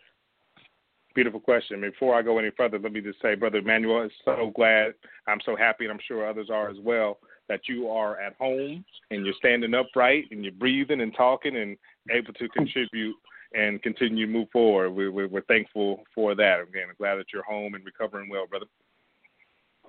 Beautiful 1.14 1.40
question. 1.40 1.80
Before 1.80 2.14
I 2.14 2.22
go 2.22 2.38
any 2.38 2.50
further, 2.56 2.78
let 2.78 2.92
me 2.92 3.00
just 3.00 3.20
say, 3.20 3.34
Brother 3.34 3.58
Emmanuel, 3.58 4.02
is 4.02 4.12
so 4.24 4.50
glad. 4.54 4.94
I'm 5.26 5.40
so 5.44 5.54
happy, 5.56 5.84
and 5.84 5.92
I'm 5.92 6.00
sure 6.06 6.26
others 6.26 6.48
are 6.50 6.70
as 6.70 6.78
well, 6.80 7.18
that 7.48 7.60
you 7.68 7.88
are 7.88 8.18
at 8.18 8.34
home 8.36 8.84
and 9.10 9.26
you're 9.26 9.34
standing 9.36 9.74
upright 9.74 10.24
and 10.30 10.42
you're 10.42 10.52
breathing 10.54 11.02
and 11.02 11.14
talking 11.14 11.56
and 11.56 11.76
able 12.10 12.32
to 12.34 12.48
contribute 12.48 13.16
and 13.54 13.82
continue 13.82 14.26
to 14.26 14.32
move 14.32 14.48
forward. 14.50 14.90
We're, 14.90 15.12
we're, 15.12 15.28
we're 15.28 15.42
thankful 15.42 16.02
for 16.14 16.34
that. 16.34 16.60
Again, 16.60 16.86
I'm 16.88 16.96
glad 16.96 17.16
that 17.16 17.26
you're 17.32 17.42
home 17.42 17.74
and 17.74 17.84
recovering 17.84 18.30
well, 18.30 18.46
brother. 18.46 18.66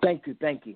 Thank 0.02 0.28
you. 0.28 0.36
Thank 0.42 0.66
you. 0.66 0.76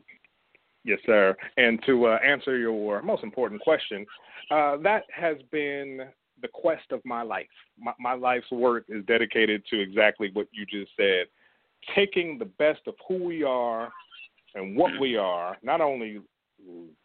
Yes, 0.86 1.00
sir. 1.06 1.36
And 1.58 1.84
to 1.86 2.06
uh, 2.06 2.20
answer 2.26 2.58
your 2.58 3.02
most 3.02 3.24
important 3.24 3.60
question, 3.60 4.06
uh, 4.50 4.78
that 4.78 5.04
has 5.14 5.36
been 5.52 6.08
the 6.42 6.48
quest 6.48 6.92
of 6.92 7.02
my 7.04 7.22
life. 7.22 7.48
My, 7.80 7.94
my 8.00 8.14
life's 8.14 8.52
work 8.52 8.86
is 8.90 9.04
dedicated 9.06 9.64
to 9.70 9.80
exactly 9.80 10.30
what 10.34 10.48
you 10.52 10.66
just 10.66 10.92
said 10.96 11.28
taking 11.96 12.38
the 12.38 12.46
best 12.46 12.82
of 12.88 12.96
who 13.08 13.24
we 13.24 13.44
are 13.44 13.92
and 14.56 14.76
what 14.76 14.92
we 15.00 15.16
are, 15.16 15.58
not 15.64 15.82
only 15.82 16.20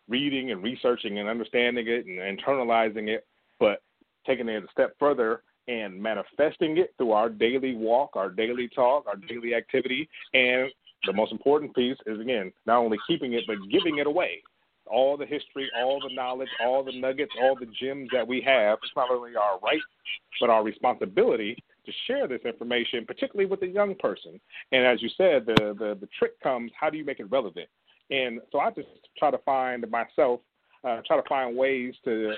reading 0.09 0.51
and 0.51 0.63
researching 0.63 1.19
and 1.19 1.29
understanding 1.29 1.87
it 1.89 2.07
and 2.07 2.39
internalizing 2.39 3.09
it, 3.09 3.27
but 3.61 3.83
taking 4.27 4.49
it 4.49 4.65
a 4.65 4.67
step 4.71 4.95
further 4.99 5.43
and 5.69 6.01
manifesting 6.01 6.79
it 6.79 6.93
through 6.97 7.13
our 7.13 7.29
daily 7.29 7.77
walk, 7.77 8.11
our 8.15 8.31
daily 8.31 8.69
talk, 8.69 9.07
our 9.07 9.17
daily 9.17 9.55
activity. 9.55 10.09
And 10.35 10.71
the 11.07 11.13
most 11.13 11.33
important 11.33 11.75
piece 11.75 11.97
is, 12.07 12.21
again, 12.21 12.53
not 12.67 12.79
only 12.79 12.99
keeping 13.07 13.35
it, 13.35 13.45
but 13.47 13.57
giving 13.71 13.99
it 13.99 14.07
away 14.07 14.43
all 14.87 15.17
the 15.17 15.27
history, 15.27 15.71
all 15.77 16.01
the 16.01 16.15
knowledge, 16.15 16.49
all 16.65 16.83
the 16.85 16.99
nuggets, 16.99 17.33
all 17.41 17.57
the 17.59 17.67
gems 17.81 18.09
that 18.13 18.27
we 18.27 18.41
have. 18.43 18.79
It's 18.83 18.93
not 18.97 19.11
only 19.11 19.37
our 19.37 19.59
right, 19.61 19.81
but 20.41 20.51
our 20.51 20.63
responsibility 20.63 21.57
to 21.87 21.93
share 22.07 22.29
this 22.29 22.43
information, 22.45 23.05
particularly 23.07 23.49
with 23.49 23.61
the 23.61 23.67
young 23.67 23.95
person. 23.97 24.41
And 24.71 24.87
as 24.87 25.03
you 25.03 25.09
said, 25.17 25.47
the, 25.47 25.75
the, 25.79 25.97
the 26.01 26.09
trick 26.19 26.41
comes 26.41 26.71
how 26.79 26.91
do 26.91 26.99
you 26.99 27.05
make 27.05 27.21
it 27.21 27.31
relevant? 27.31 27.69
And 28.11 28.41
so 28.51 28.61
I 28.61 28.71
just 28.71 28.89
try 29.19 29.31
to 29.31 29.39
find 29.39 29.89
myself, 29.91 30.41
uh, 30.85 31.01
try 31.07 31.17
to 31.17 31.29
find 31.29 31.57
ways 31.57 31.95
to 32.05 32.35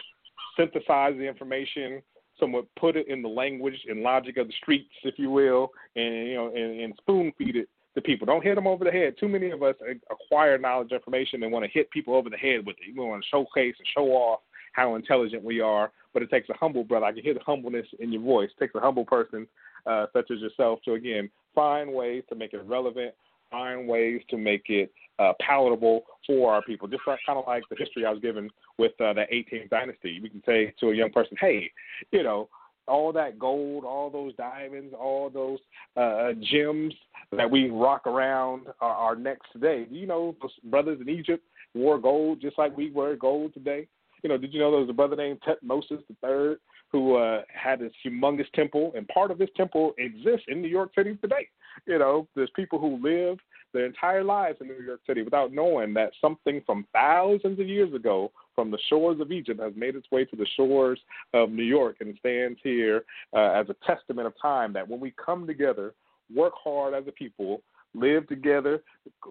synthesize 0.57 1.15
the 1.17 1.27
information, 1.27 2.03
somewhat 2.39 2.67
put 2.79 2.97
it 2.97 3.09
in 3.09 3.23
the 3.23 3.29
language 3.29 3.79
and 3.89 4.01
logic 4.01 4.37
of 4.37 4.47
the 4.47 4.53
streets, 4.63 4.91
if 5.03 5.19
you 5.19 5.31
will, 5.31 5.73
and 5.97 6.29
you 6.29 6.35
know, 6.35 6.49
and, 6.49 6.81
and 6.81 6.95
spoon 6.99 7.33
feed 7.39 7.57
it 7.57 7.69
to 7.95 8.03
people. 8.03 8.27
Don't 8.27 8.43
hit 8.43 8.57
them 8.57 8.67
over 8.67 8.85
the 8.85 8.91
head. 8.91 9.15
Too 9.19 9.29
many 9.29 9.51
of 9.51 9.63
us 9.63 9.77
acquire 10.11 10.59
knowledge, 10.59 10.93
information, 10.93 11.43
and 11.43 11.53
want 11.53 11.65
to 11.65 11.71
hit 11.71 11.91
people 11.91 12.15
over 12.15 12.29
the 12.29 12.37
head 12.37 12.67
with 12.67 12.77
it. 12.81 12.97
We 12.97 13.05
want 13.05 13.23
to 13.23 13.29
showcase 13.29 13.75
and 13.79 13.89
show 13.95 14.07
off 14.13 14.41
how 14.73 14.97
intelligent 14.97 15.45
we 15.45 15.61
are, 15.61 15.93
but 16.13 16.23
it 16.23 16.31
takes 16.31 16.49
a 16.49 16.55
humble 16.55 16.85
brother. 16.85 17.07
I 17.07 17.13
can 17.13 17.23
hear 17.23 17.35
the 17.35 17.41
humbleness 17.41 17.87
in 18.01 18.13
your 18.13 18.23
voice. 18.23 18.51
It 18.57 18.61
takes 18.61 18.75
a 18.75 18.81
humble 18.81 19.05
person 19.05 19.47
uh, 19.87 20.07
such 20.13 20.31
as 20.31 20.41
yourself 20.41 20.81
to 20.85 20.95
again 20.95 21.31
find 21.55 21.93
ways 21.93 22.25
to 22.29 22.35
make 22.35 22.53
it 22.53 22.65
relevant, 22.65 23.15
find 23.51 23.87
ways 23.87 24.21
to 24.31 24.37
make 24.37 24.65
it 24.69 24.91
uh, 25.21 25.33
palatable 25.41 26.05
for 26.27 26.53
our 26.53 26.63
people. 26.63 26.89
Just 26.89 27.03
like, 27.07 27.21
kind 27.25 27.39
of 27.39 27.45
like 27.47 27.63
the 27.71 27.77
history 27.77 28.05
I 28.05 28.11
was 28.11 28.21
given 28.21 28.51
with 28.79 28.93
uh, 29.01 29.13
the 29.13 29.27
18th 29.33 29.71
dynasty. 29.71 30.19
We 30.21 30.29
can 30.29 30.43
say 30.45 30.75
to 30.81 30.91
a 30.91 30.95
young 30.95 31.11
person, 31.11 31.37
hey, 31.41 31.71
you 32.11 32.25
know, 32.25 32.49
all 32.87 33.13
that 33.13 33.39
gold, 33.39 33.85
all 33.85 34.11
those 34.11 34.35
diamonds, 34.37 34.95
all 34.99 35.31
those 35.31 35.59
uh, 35.97 36.33
gems 36.51 36.95
that 37.33 37.51
we 37.51 37.71
rock 37.71 38.07
around 38.07 38.67
our, 38.81 38.95
our 38.95 39.17
necks 39.17 39.47
today. 39.53 39.87
Do 39.89 39.95
you 39.95 40.07
know 40.07 40.37
brothers 40.65 41.01
in 41.01 41.09
Egypt 41.09 41.45
wore 41.75 41.99
gold 41.99 42.41
just 42.41 42.59
like 42.59 42.77
we 42.77 42.91
wear 42.91 43.17
gold 43.17 43.55
today? 43.55 43.87
You 44.23 44.31
know, 44.31 44.39
did 44.39 44.55
you 44.55 44.61
know 44.61 44.71
there 44.71 44.81
was 44.81 44.89
a 44.89 44.95
brother 44.95 45.17
named 45.17 45.41
Thutmosis 45.47 46.03
III 46.25 46.57
who 46.91 47.17
uh, 47.17 47.43
had 47.53 47.81
this 47.81 47.93
humongous 48.07 48.51
temple, 48.55 48.93
and 48.97 49.07
part 49.09 49.31
of 49.31 49.39
this 49.39 49.51
temple 49.57 49.95
exists 49.99 50.47
in 50.49 50.63
New 50.63 50.69
York 50.69 50.93
City 50.97 51.17
today. 51.21 51.49
You 51.87 51.99
know, 51.99 52.29
there's 52.37 52.51
people 52.55 52.79
who 52.79 53.03
live 53.03 53.39
their 53.75 53.85
entire 53.85 54.25
lives 54.25 54.59
in 54.61 54.69
New 54.69 54.83
York 54.83 55.01
City 55.07 55.23
without 55.23 55.53
knowing 55.53 55.93
that 55.95 56.13
something 56.21 56.63
from 56.65 56.87
thousands 56.93 57.61
of 57.61 57.69
years 57.69 57.93
ago 57.93 58.33
from 58.55 58.71
the 58.71 58.79
shores 58.89 59.21
of 59.21 59.33
Egypt 59.33 59.61
has 59.61 59.73
made 59.77 59.97
its 59.97 60.11
way 60.11 60.25
to 60.25 60.37
the 60.37 60.47
shores 60.57 60.99
of 61.35 61.51
New 61.51 61.65
York 61.65 61.97
and 62.01 62.17
stands 62.21 62.59
here 62.63 63.05
uh, 63.35 63.51
as 63.51 63.67
a 63.69 63.77
testament 63.87 64.27
of 64.27 64.33
time 64.41 64.73
that 64.73 64.89
when 64.89 65.01
we 65.01 65.13
come 65.23 65.47
together, 65.47 65.93
work 66.35 66.55
hard 66.63 66.95
as 66.95 67.05
a 67.07 67.13
people, 67.13 67.61
live 67.95 68.27
together, 68.29 68.83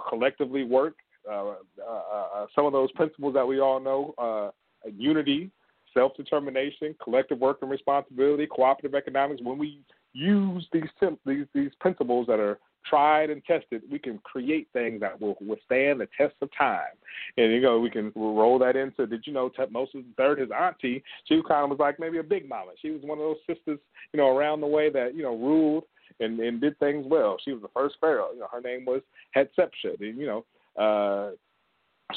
collectively 0.10 0.64
work, 0.64 0.96
uh, 1.30 1.54
uh, 1.82 1.92
uh 2.36 2.46
some 2.54 2.66
of 2.66 2.74
those 2.74 2.92
principles 2.92 3.34
that 3.34 3.48
we 3.48 3.62
all 3.62 3.80
know 3.80 4.14
uh, 4.18 4.52
unity, 4.96 5.50
self 5.94 6.16
determination, 6.18 6.94
collective 7.02 7.40
work 7.40 7.60
and 7.62 7.72
responsibility, 7.72 8.46
cooperative 8.46 8.94
economics 8.94 9.42
when 9.42 9.58
we 9.58 9.80
use 10.12 10.68
these, 10.72 10.84
these, 11.26 11.46
these 11.54 11.72
principles 11.80 12.28
that 12.28 12.40
are 12.40 12.60
tried 12.90 13.30
and 13.30 13.44
tested, 13.46 13.84
we 13.92 14.00
can 14.00 14.20
create 14.20 14.68
things 14.74 15.00
that 15.02 15.20
will 15.20 15.38
withstand 15.46 16.02
the 16.02 16.08
test 16.18 16.36
of 16.42 16.50
time. 16.58 16.94
And 17.38 17.52
you 17.52 17.62
know, 17.62 17.80
we 17.80 17.90
can 17.90 18.12
roll 18.16 18.60
that 18.60 18.76
into. 18.76 19.08
Did 19.08 19.26
you 19.26 19.34
know 19.34 19.50
Thutmosis 19.50 20.04
III, 20.20 20.42
his 20.42 20.52
auntie, 20.52 21.04
she 21.26 21.42
kind 21.48 21.64
of 21.64 21.70
was 21.72 21.80
like 21.80 22.00
maybe 22.00 22.18
a 22.18 22.24
big 22.24 22.48
mama. 22.48 22.72
She 22.82 22.92
was 22.92 23.02
one 23.04 23.18
of 23.18 23.24
those 23.24 23.38
sisters, 23.48 23.80
you 24.14 24.18
know, 24.18 24.36
around 24.36 24.62
the 24.62 24.68
way 24.68 24.90
that 24.90 25.16
you 25.16 25.24
know 25.24 25.36
ruled 25.36 25.84
and 26.20 26.40
and 26.40 26.62
did 26.62 26.78
things 26.80 27.06
well. 27.08 27.38
She 27.44 27.54
was 27.54 27.62
the 27.62 27.70
first 27.74 27.96
pharaoh. 28.00 28.30
You 28.34 28.42
know, 28.42 28.48
her 28.52 28.62
name 28.62 28.86
was 28.86 29.02
Hatshepsut. 29.36 30.00
And, 30.00 30.18
you 30.18 30.26
know, 30.26 30.46
uh, 30.82 31.32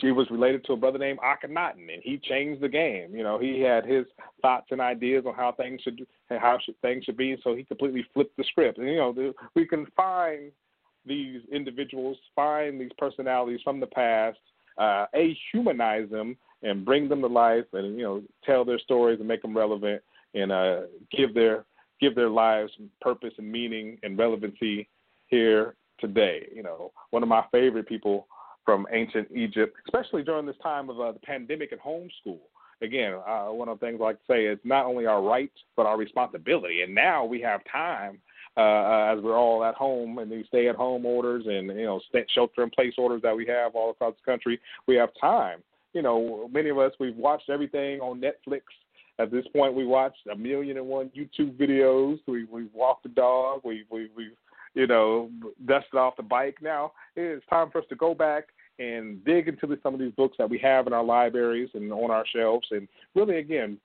she 0.01 0.13
was 0.13 0.31
related 0.31 0.65
to 0.65 0.73
a 0.73 0.77
brother 0.77 0.99
named 0.99 1.19
Akhenaten, 1.21 1.93
and 1.93 2.03
he 2.03 2.19
changed 2.19 2.61
the 2.63 2.69
game. 2.69 3.15
You 3.15 3.23
know, 3.23 3.39
he 3.39 3.61
had 3.61 3.85
his 3.85 4.05
thoughts 4.43 4.69
and 4.71 4.81
ideas 4.81 5.25
on 5.27 5.35
how 5.35 5.53
things 5.53 5.81
should 5.83 6.07
how 6.29 6.59
should, 6.65 6.81
things 6.81 7.05
should 7.05 7.17
be, 7.17 7.37
so 7.43 7.55
he 7.55 7.65
completely 7.65 8.05
flipped 8.13 8.37
the 8.37 8.45
script. 8.45 8.79
And 8.79 8.89
you 8.89 8.97
know, 8.97 9.33
we 9.55 9.67
can 9.67 9.87
find 9.97 10.51
these 11.05 11.41
individuals, 11.53 12.17
find 12.35 12.81
these 12.81 12.91
personalities 12.99 13.61
from 13.63 13.81
the 13.81 13.87
past, 13.87 14.39
uh, 14.79 15.07
a 15.15 15.37
humanize 15.53 16.11
them 16.11 16.37
and 16.63 16.85
bring 16.85 17.09
them 17.09 17.21
to 17.21 17.29
life, 17.29 17.65
and 17.73 17.97
you 17.97 18.03
know, 18.03 18.23
tell 18.45 18.65
their 18.65 18.79
stories 18.79 19.19
and 19.21 19.29
make 19.29 19.43
them 19.43 19.57
relevant, 19.57 20.03
and 20.35 20.53
uh, 20.53 20.83
give 21.17 21.35
their 21.35 21.65
give 22.01 22.15
their 22.15 22.29
lives 22.29 22.73
purpose 23.01 23.33
and 23.39 23.51
meaning 23.51 23.99
and 24.03 24.19
relevancy 24.19 24.89
here 25.29 25.77
today. 25.99 26.49
You 26.55 26.63
know, 26.63 26.93
one 27.11 27.23
of 27.23 27.29
my 27.29 27.45
favorite 27.53 27.89
people 27.89 28.27
from 28.67 28.87
ancient 28.93 29.29
Egypt, 29.35 29.75
especially 29.87 30.23
during 30.23 30.45
this 30.45 30.57
time 30.63 30.91
of 30.91 31.01
uh, 31.01 31.13
the 31.13 31.21
pandemic 31.21 31.73
and 31.73 31.81
homeschool. 31.81 32.41
Again, 32.83 33.15
uh, 33.27 33.47
one 33.47 33.71
of 33.71 33.81
the 33.81 33.87
things 33.87 34.01
I 34.03 34.05
like 34.05 34.19
to 34.19 34.33
say 34.33 34.45
is 34.45 34.59
not 34.63 34.85
only 34.85 35.07
our 35.07 35.23
rights 35.23 35.57
but 35.77 35.87
our 35.87 35.97
responsibility. 35.97 36.83
And 36.83 36.95
now 36.95 37.25
we 37.25 37.41
have 37.41 37.63
time 37.73 38.19
uh, 38.59 38.61
uh 38.61 39.15
as 39.17 39.23
we're 39.23 39.39
all 39.39 39.65
at 39.65 39.75
home 39.75 40.19
and 40.19 40.31
these 40.31 40.47
stay-at-home 40.49 41.07
orders 41.07 41.45
and 41.47 41.69
you 41.69 41.85
know 41.85 42.01
shelter-in-place 42.35 42.95
orders 42.99 43.23
that 43.23 43.35
we 43.35 43.47
have 43.47 43.75
all 43.75 43.91
across 43.91 44.15
the 44.15 44.31
country. 44.31 44.61
We 44.87 44.97
have 44.97 45.09
time. 45.19 45.61
You 45.95 46.03
know, 46.03 46.51
many 46.53 46.69
of 46.69 46.79
us 46.79 46.93
we've 47.01 47.17
watched 47.17 47.49
everything 47.49 48.01
on 48.01 48.21
Netflix. 48.21 48.63
At 49.19 49.31
this 49.31 49.47
point, 49.55 49.73
we 49.73 49.87
watched 49.87 50.27
a 50.31 50.37
million 50.37 50.77
and 50.77 50.87
one 50.87 51.11
YouTube 51.17 51.57
videos. 51.57 52.19
We 52.27 52.45
we've 52.45 52.75
walked 52.75 53.05
the 53.05 53.09
dog. 53.11 53.63
We 53.65 53.85
we 53.91 54.11
we've 54.15 54.37
you 54.75 54.87
know 54.87 55.31
dusted 55.65 55.95
off 55.99 56.17
the 56.17 56.23
bike. 56.23 56.59
Now 56.61 56.93
it's 57.15 57.47
time 57.47 57.71
for 57.71 57.79
us 57.79 57.87
to 57.89 57.97
go 57.97 58.15
back 58.15 58.49
and 58.79 59.25
dig 59.25 59.49
into 59.49 59.79
some 59.83 59.95
of 59.95 60.01
these 60.01 60.13
books 60.13 60.37
that 60.39 60.51
we 60.51 60.59
have 60.59 60.87
in 60.87 60.93
our 60.93 61.05
libraries 61.05 61.71
and 61.75 61.93
on 61.93 62.11
our 62.11 62.25
shelves, 62.27 62.67
and 62.71 62.89
really 63.15 63.39
again 63.39 63.79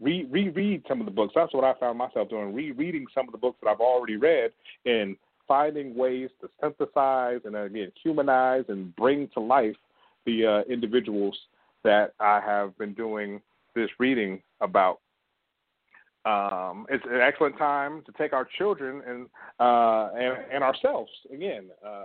re- 0.00 0.26
reread 0.30 0.84
some 0.88 1.00
of 1.00 1.06
the 1.06 1.12
books. 1.12 1.32
That's 1.34 1.54
what 1.54 1.64
I 1.64 1.78
found 1.78 1.98
myself 1.98 2.28
doing, 2.28 2.54
rereading 2.54 3.06
some 3.14 3.26
of 3.26 3.32
the 3.32 3.38
books 3.38 3.58
that 3.62 3.68
I've 3.68 3.80
already 3.80 4.16
read 4.16 4.52
and 4.84 5.16
finding 5.48 5.94
ways 5.94 6.30
to 6.40 6.48
synthesize 6.60 7.40
and 7.44 7.56
again 7.56 7.92
humanize 8.02 8.64
and 8.68 8.94
bring 8.96 9.28
to 9.34 9.40
life 9.40 9.76
the 10.24 10.46
uh, 10.46 10.72
individuals 10.72 11.36
that 11.84 12.14
I 12.18 12.40
have 12.40 12.76
been 12.78 12.94
doing 12.94 13.40
this 13.74 13.88
reading 13.98 14.42
about. 14.60 15.00
Um, 16.24 16.86
it's 16.90 17.04
an 17.08 17.20
excellent 17.20 17.56
time 17.56 18.02
to 18.06 18.12
take 18.18 18.32
our 18.32 18.48
children 18.58 19.02
and 19.06 19.26
uh, 19.60 20.10
and, 20.18 20.36
and 20.52 20.64
ourselves 20.64 21.10
again. 21.32 21.66
Uh, 21.86 22.04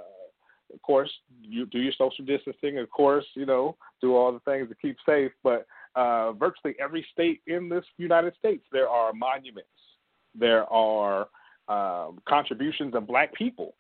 of 0.73 0.81
course, 0.81 1.11
you 1.41 1.65
do 1.65 1.79
your 1.79 1.93
social 1.97 2.25
distancing. 2.25 2.79
Of 2.79 2.89
course, 2.89 3.25
you 3.35 3.45
know, 3.45 3.75
do 4.01 4.15
all 4.15 4.31
the 4.31 4.39
things 4.39 4.69
to 4.69 4.75
keep 4.75 4.97
safe. 5.05 5.31
But 5.43 5.65
uh, 5.95 6.33
virtually 6.33 6.75
every 6.79 7.05
state 7.11 7.41
in 7.47 7.69
this 7.69 7.85
United 7.97 8.33
States, 8.37 8.63
there 8.71 8.89
are 8.89 9.13
monuments. 9.13 9.69
There 10.33 10.71
are 10.71 11.27
um, 11.67 12.19
contributions 12.27 12.95
of 12.95 13.07
black 13.07 13.33
people. 13.33 13.75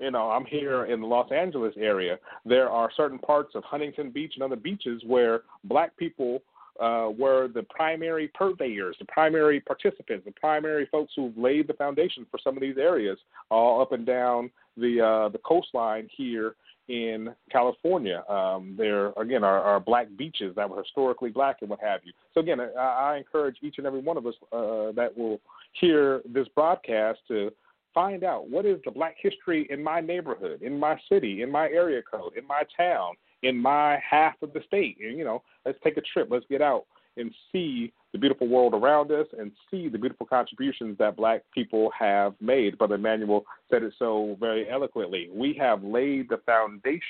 You 0.00 0.10
know, 0.10 0.30
I'm 0.30 0.44
here 0.44 0.86
in 0.86 1.00
the 1.00 1.06
Los 1.06 1.30
Angeles 1.30 1.74
area. 1.78 2.18
There 2.44 2.68
are 2.68 2.90
certain 2.96 3.18
parts 3.18 3.54
of 3.54 3.62
Huntington 3.62 4.10
Beach 4.10 4.32
and 4.34 4.42
other 4.42 4.56
beaches 4.56 5.02
where 5.06 5.42
black 5.64 5.96
people 5.96 6.42
uh, 6.82 7.10
were 7.10 7.48
the 7.48 7.62
primary 7.64 8.28
purveyors, 8.34 8.96
the 8.98 9.04
primary 9.06 9.60
participants, 9.60 10.24
the 10.24 10.32
primary 10.32 10.86
folks 10.90 11.12
who've 11.16 11.36
laid 11.36 11.68
the 11.68 11.74
foundation 11.74 12.26
for 12.30 12.38
some 12.42 12.56
of 12.56 12.60
these 12.60 12.76
areas, 12.76 13.18
all 13.50 13.80
up 13.80 13.92
and 13.92 14.04
down 14.04 14.50
the 14.76 15.00
uh, 15.00 15.28
the 15.28 15.38
coastline 15.38 16.08
here 16.14 16.56
in 16.88 17.34
California. 17.50 18.24
Um, 18.28 18.74
there 18.76 19.12
again 19.12 19.44
are, 19.44 19.60
are 19.60 19.80
black 19.80 20.08
beaches 20.18 20.54
that 20.56 20.68
were 20.68 20.82
historically 20.82 21.30
black 21.30 21.58
and 21.60 21.70
what 21.70 21.80
have 21.80 22.00
you. 22.04 22.12
So 22.34 22.40
again, 22.40 22.60
I, 22.60 22.80
I 22.80 23.16
encourage 23.16 23.56
each 23.62 23.76
and 23.78 23.86
every 23.86 24.00
one 24.00 24.16
of 24.16 24.26
us 24.26 24.34
uh, 24.52 24.92
that 24.92 25.12
will 25.16 25.40
hear 25.80 26.20
this 26.26 26.48
broadcast 26.54 27.20
to 27.28 27.52
Find 27.94 28.24
out 28.24 28.48
what 28.48 28.64
is 28.64 28.78
the 28.84 28.90
black 28.90 29.16
history 29.20 29.66
in 29.68 29.82
my 29.82 30.00
neighborhood, 30.00 30.62
in 30.62 30.78
my 30.78 30.98
city, 31.10 31.42
in 31.42 31.50
my 31.50 31.68
area 31.68 32.00
code, 32.02 32.32
in 32.38 32.46
my 32.46 32.62
town, 32.74 33.14
in 33.42 33.58
my 33.58 33.98
half 34.08 34.34
of 34.42 34.52
the 34.52 34.60
state. 34.66 34.98
And, 35.00 35.18
you 35.18 35.24
know, 35.24 35.42
let's 35.64 35.78
take 35.82 35.96
a 35.96 36.02
trip. 36.12 36.28
Let's 36.30 36.46
get 36.48 36.62
out 36.62 36.84
and 37.16 37.30
see 37.50 37.92
the 38.12 38.18
beautiful 38.18 38.48
world 38.48 38.74
around 38.74 39.10
us 39.10 39.26
and 39.38 39.52
see 39.70 39.88
the 39.88 39.98
beautiful 39.98 40.26
contributions 40.26 40.96
that 40.98 41.16
black 41.16 41.42
people 41.52 41.90
have 41.98 42.34
made. 42.40 42.78
Brother 42.78 42.94
Emmanuel 42.94 43.44
said 43.70 43.82
it 43.82 43.92
so 43.98 44.36
very 44.40 44.68
eloquently. 44.70 45.28
We 45.32 45.54
have 45.60 45.82
laid 45.82 46.28
the 46.28 46.40
foundation 46.46 47.02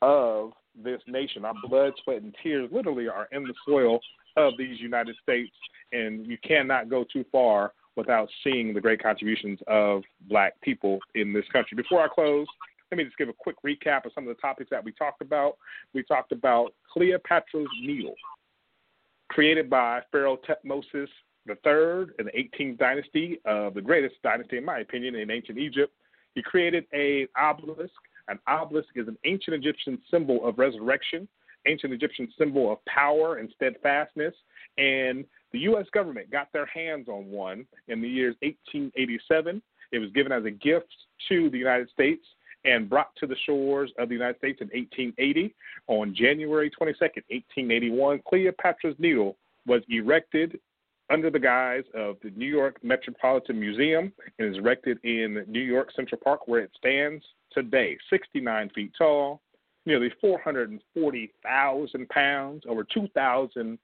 of 0.00 0.52
this 0.82 1.00
nation. 1.06 1.44
Our 1.44 1.54
blood, 1.68 1.92
sweat, 2.02 2.22
and 2.22 2.34
tears 2.42 2.70
literally 2.72 3.08
are 3.08 3.28
in 3.32 3.44
the 3.44 3.54
soil 3.66 4.00
of 4.36 4.54
these 4.58 4.80
United 4.80 5.14
States, 5.22 5.54
and 5.92 6.26
you 6.26 6.38
cannot 6.42 6.88
go 6.88 7.04
too 7.04 7.24
far 7.30 7.72
without 7.94 8.28
seeing 8.42 8.72
the 8.72 8.80
great 8.80 9.02
contributions 9.02 9.58
of 9.66 10.02
black 10.28 10.58
people 10.62 10.98
in 11.14 11.32
this 11.32 11.44
country. 11.52 11.76
Before 11.76 12.02
I 12.02 12.08
close, 12.08 12.46
let 12.92 12.98
me 12.98 13.04
just 13.04 13.16
give 13.16 13.30
a 13.30 13.32
quick 13.32 13.56
recap 13.64 14.04
of 14.04 14.12
some 14.14 14.28
of 14.28 14.36
the 14.36 14.40
topics 14.40 14.68
that 14.68 14.84
we 14.84 14.92
talked 14.92 15.22
about. 15.22 15.56
We 15.94 16.02
talked 16.02 16.30
about 16.30 16.74
Cleopatra's 16.94 17.66
Needle, 17.80 18.14
created 19.30 19.70
by 19.70 20.02
Pharaoh 20.12 20.38
Thutmose 20.46 20.84
III 20.94 22.12
in 22.18 22.26
the 22.26 22.32
18th 22.36 22.76
dynasty, 22.76 23.40
uh, 23.48 23.70
the 23.70 23.80
greatest 23.80 24.16
dynasty, 24.22 24.58
in 24.58 24.64
my 24.66 24.80
opinion, 24.80 25.14
in 25.14 25.30
ancient 25.30 25.56
Egypt. 25.56 25.94
He 26.34 26.42
created 26.42 26.84
an 26.92 27.28
obelisk. 27.34 27.94
An 28.28 28.38
obelisk 28.46 28.90
is 28.94 29.08
an 29.08 29.16
ancient 29.24 29.56
Egyptian 29.56 29.98
symbol 30.10 30.46
of 30.46 30.58
resurrection, 30.58 31.26
ancient 31.66 31.94
Egyptian 31.94 32.28
symbol 32.38 32.70
of 32.70 32.84
power 32.84 33.38
and 33.38 33.50
steadfastness. 33.56 34.34
And 34.76 35.24
the 35.52 35.60
U.S. 35.60 35.86
government 35.94 36.30
got 36.30 36.52
their 36.52 36.66
hands 36.66 37.08
on 37.08 37.30
one 37.30 37.64
in 37.88 38.02
the 38.02 38.08
years 38.08 38.36
1887. 38.42 39.62
It 39.92 39.98
was 39.98 40.10
given 40.10 40.30
as 40.30 40.44
a 40.44 40.50
gift 40.50 40.92
to 41.30 41.48
the 41.48 41.58
United 41.58 41.88
States 41.88 42.24
and 42.64 42.88
brought 42.88 43.14
to 43.16 43.26
the 43.26 43.36
shores 43.44 43.90
of 43.98 44.08
the 44.08 44.14
United 44.14 44.38
States 44.38 44.60
in 44.60 44.68
1880. 44.68 45.54
On 45.88 46.14
January 46.14 46.70
22nd, 46.70 47.24
1881, 47.28 48.22
Cleopatra's 48.28 48.96
Needle 48.98 49.36
was 49.66 49.82
erected 49.88 50.58
under 51.10 51.30
the 51.30 51.38
guise 51.38 51.84
of 51.94 52.16
the 52.22 52.30
New 52.30 52.46
York 52.46 52.82
Metropolitan 52.82 53.60
Museum 53.60 54.12
and 54.38 54.50
is 54.50 54.58
erected 54.58 54.98
in 55.04 55.44
New 55.46 55.60
York 55.60 55.90
Central 55.94 56.20
Park 56.22 56.48
where 56.48 56.60
it 56.60 56.70
stands 56.76 57.22
today, 57.52 57.98
69 58.08 58.70
feet 58.70 58.92
tall, 58.96 59.40
nearly 59.84 60.10
440,000 60.20 62.08
pounds, 62.08 62.62
over 62.68 62.84
2,000 62.84 63.78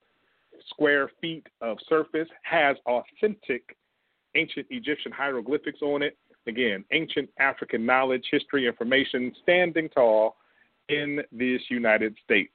square 0.68 1.10
feet 1.20 1.46
of 1.60 1.76
surface, 1.88 2.28
has 2.42 2.76
authentic 2.86 3.76
ancient 4.34 4.66
Egyptian 4.70 5.12
hieroglyphics 5.12 5.80
on 5.82 6.02
it, 6.02 6.16
Again, 6.48 6.84
ancient 6.92 7.28
African 7.38 7.84
knowledge, 7.84 8.24
history, 8.30 8.66
information 8.66 9.32
standing 9.42 9.88
tall 9.90 10.36
in 10.88 11.20
this 11.30 11.60
United 11.68 12.16
States. 12.24 12.54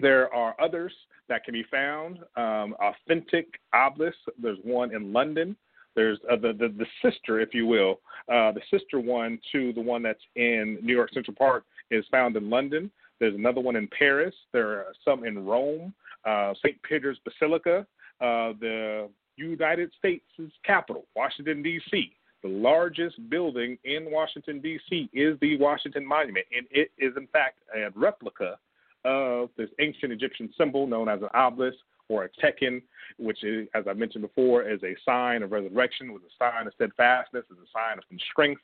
There 0.00 0.32
are 0.34 0.54
others 0.60 0.92
that 1.28 1.44
can 1.44 1.54
be 1.54 1.64
found. 1.70 2.18
Um, 2.36 2.76
authentic 2.80 3.46
obelisks. 3.74 4.20
There's 4.40 4.58
one 4.62 4.94
in 4.94 5.14
London. 5.14 5.56
There's 5.96 6.18
uh, 6.30 6.36
the, 6.36 6.52
the, 6.52 6.74
the 6.76 6.86
sister, 7.02 7.40
if 7.40 7.54
you 7.54 7.66
will, 7.66 8.00
uh, 8.28 8.52
the 8.52 8.60
sister 8.70 9.00
one 9.00 9.38
to 9.52 9.72
the 9.72 9.80
one 9.80 10.02
that's 10.02 10.20
in 10.36 10.78
New 10.82 10.94
York 10.94 11.10
Central 11.14 11.36
Park 11.36 11.64
is 11.90 12.04
found 12.10 12.36
in 12.36 12.50
London. 12.50 12.90
There's 13.18 13.34
another 13.34 13.60
one 13.60 13.76
in 13.76 13.88
Paris. 13.96 14.34
There 14.52 14.70
are 14.70 14.86
some 15.04 15.24
in 15.24 15.46
Rome, 15.46 15.94
uh, 16.26 16.52
St. 16.54 16.82
Peter's 16.82 17.18
Basilica, 17.24 17.86
uh, 18.20 18.52
the 18.60 19.08
United 19.36 19.92
States' 19.96 20.24
capital, 20.64 21.06
Washington 21.14 21.62
D.C. 21.62 22.12
The 22.44 22.50
largest 22.50 23.16
building 23.30 23.78
in 23.84 24.10
Washington, 24.10 24.60
D.C. 24.60 25.08
is 25.14 25.40
the 25.40 25.56
Washington 25.56 26.06
Monument, 26.06 26.44
and 26.54 26.66
it 26.70 26.90
is, 26.98 27.14
in 27.16 27.26
fact, 27.28 27.60
a 27.74 27.88
replica 27.98 28.58
of 29.06 29.48
this 29.56 29.70
ancient 29.80 30.12
Egyptian 30.12 30.52
symbol 30.58 30.86
known 30.86 31.08
as 31.08 31.22
an 31.22 31.30
obelisk 31.32 31.78
or 32.10 32.24
a 32.24 32.28
tekhen, 32.28 32.82
which, 33.18 33.42
is, 33.44 33.66
as 33.74 33.84
I 33.88 33.94
mentioned 33.94 34.20
before, 34.20 34.62
is 34.62 34.82
a 34.82 34.94
sign 35.06 35.42
of 35.42 35.52
resurrection, 35.52 36.12
was 36.12 36.20
a 36.20 36.44
sign 36.44 36.66
of 36.66 36.74
steadfastness, 36.74 37.44
is 37.50 37.56
a 37.56 37.70
sign 37.72 37.96
of 37.96 38.04
strength. 38.30 38.60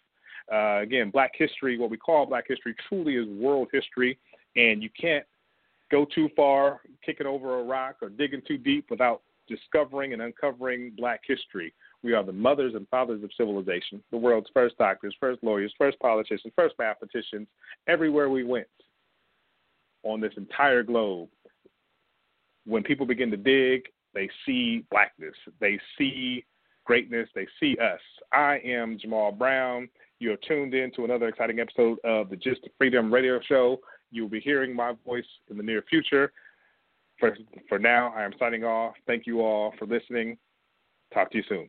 Uh, 0.52 0.80
again, 0.82 1.08
Black 1.08 1.32
history, 1.34 1.78
what 1.78 1.88
we 1.88 1.96
call 1.96 2.26
Black 2.26 2.44
history, 2.46 2.74
truly 2.86 3.16
is 3.16 3.26
world 3.28 3.68
history, 3.72 4.18
and 4.56 4.82
you 4.82 4.90
can't 5.00 5.24
go 5.90 6.04
too 6.14 6.28
far 6.36 6.82
kicking 7.02 7.26
over 7.26 7.60
a 7.60 7.64
rock 7.64 7.96
or 8.02 8.10
digging 8.10 8.42
too 8.46 8.58
deep 8.58 8.90
without 8.90 9.22
discovering 9.48 10.12
and 10.12 10.20
uncovering 10.20 10.92
Black 10.98 11.22
history. 11.26 11.72
We 12.02 12.14
are 12.14 12.22
the 12.22 12.32
mothers 12.32 12.74
and 12.74 12.88
fathers 12.88 13.22
of 13.22 13.30
civilization, 13.36 14.02
the 14.10 14.16
world's 14.16 14.48
first 14.54 14.78
doctors, 14.78 15.14
first 15.20 15.42
lawyers, 15.42 15.72
first 15.76 15.98
politicians, 16.00 16.52
first 16.56 16.74
mathematicians, 16.78 17.46
everywhere 17.86 18.30
we 18.30 18.42
went 18.42 18.66
on 20.02 20.20
this 20.20 20.32
entire 20.36 20.82
globe. 20.82 21.28
When 22.64 22.82
people 22.82 23.06
begin 23.06 23.30
to 23.30 23.36
dig, 23.36 23.82
they 24.14 24.28
see 24.46 24.84
blackness, 24.90 25.34
they 25.60 25.78
see 25.98 26.44
greatness, 26.84 27.28
they 27.34 27.46
see 27.58 27.76
us. 27.78 28.00
I 28.32 28.60
am 28.64 28.98
Jamaal 28.98 29.36
Brown. 29.36 29.88
You're 30.18 30.38
tuned 30.48 30.74
in 30.74 30.90
to 30.92 31.04
another 31.04 31.28
exciting 31.28 31.60
episode 31.60 31.98
of 32.04 32.30
the 32.30 32.36
of 32.36 32.70
Freedom 32.78 33.12
radio 33.12 33.40
show. 33.46 33.80
You'll 34.10 34.28
be 34.28 34.40
hearing 34.40 34.74
my 34.74 34.94
voice 35.06 35.24
in 35.50 35.56
the 35.56 35.62
near 35.62 35.82
future. 35.88 36.32
For, 37.18 37.36
for 37.68 37.78
now, 37.78 38.12
I 38.16 38.24
am 38.24 38.32
signing 38.38 38.64
off. 38.64 38.94
Thank 39.06 39.26
you 39.26 39.42
all 39.42 39.72
for 39.78 39.86
listening. 39.86 40.38
Talk 41.12 41.30
to 41.32 41.38
you 41.38 41.44
soon. 41.48 41.68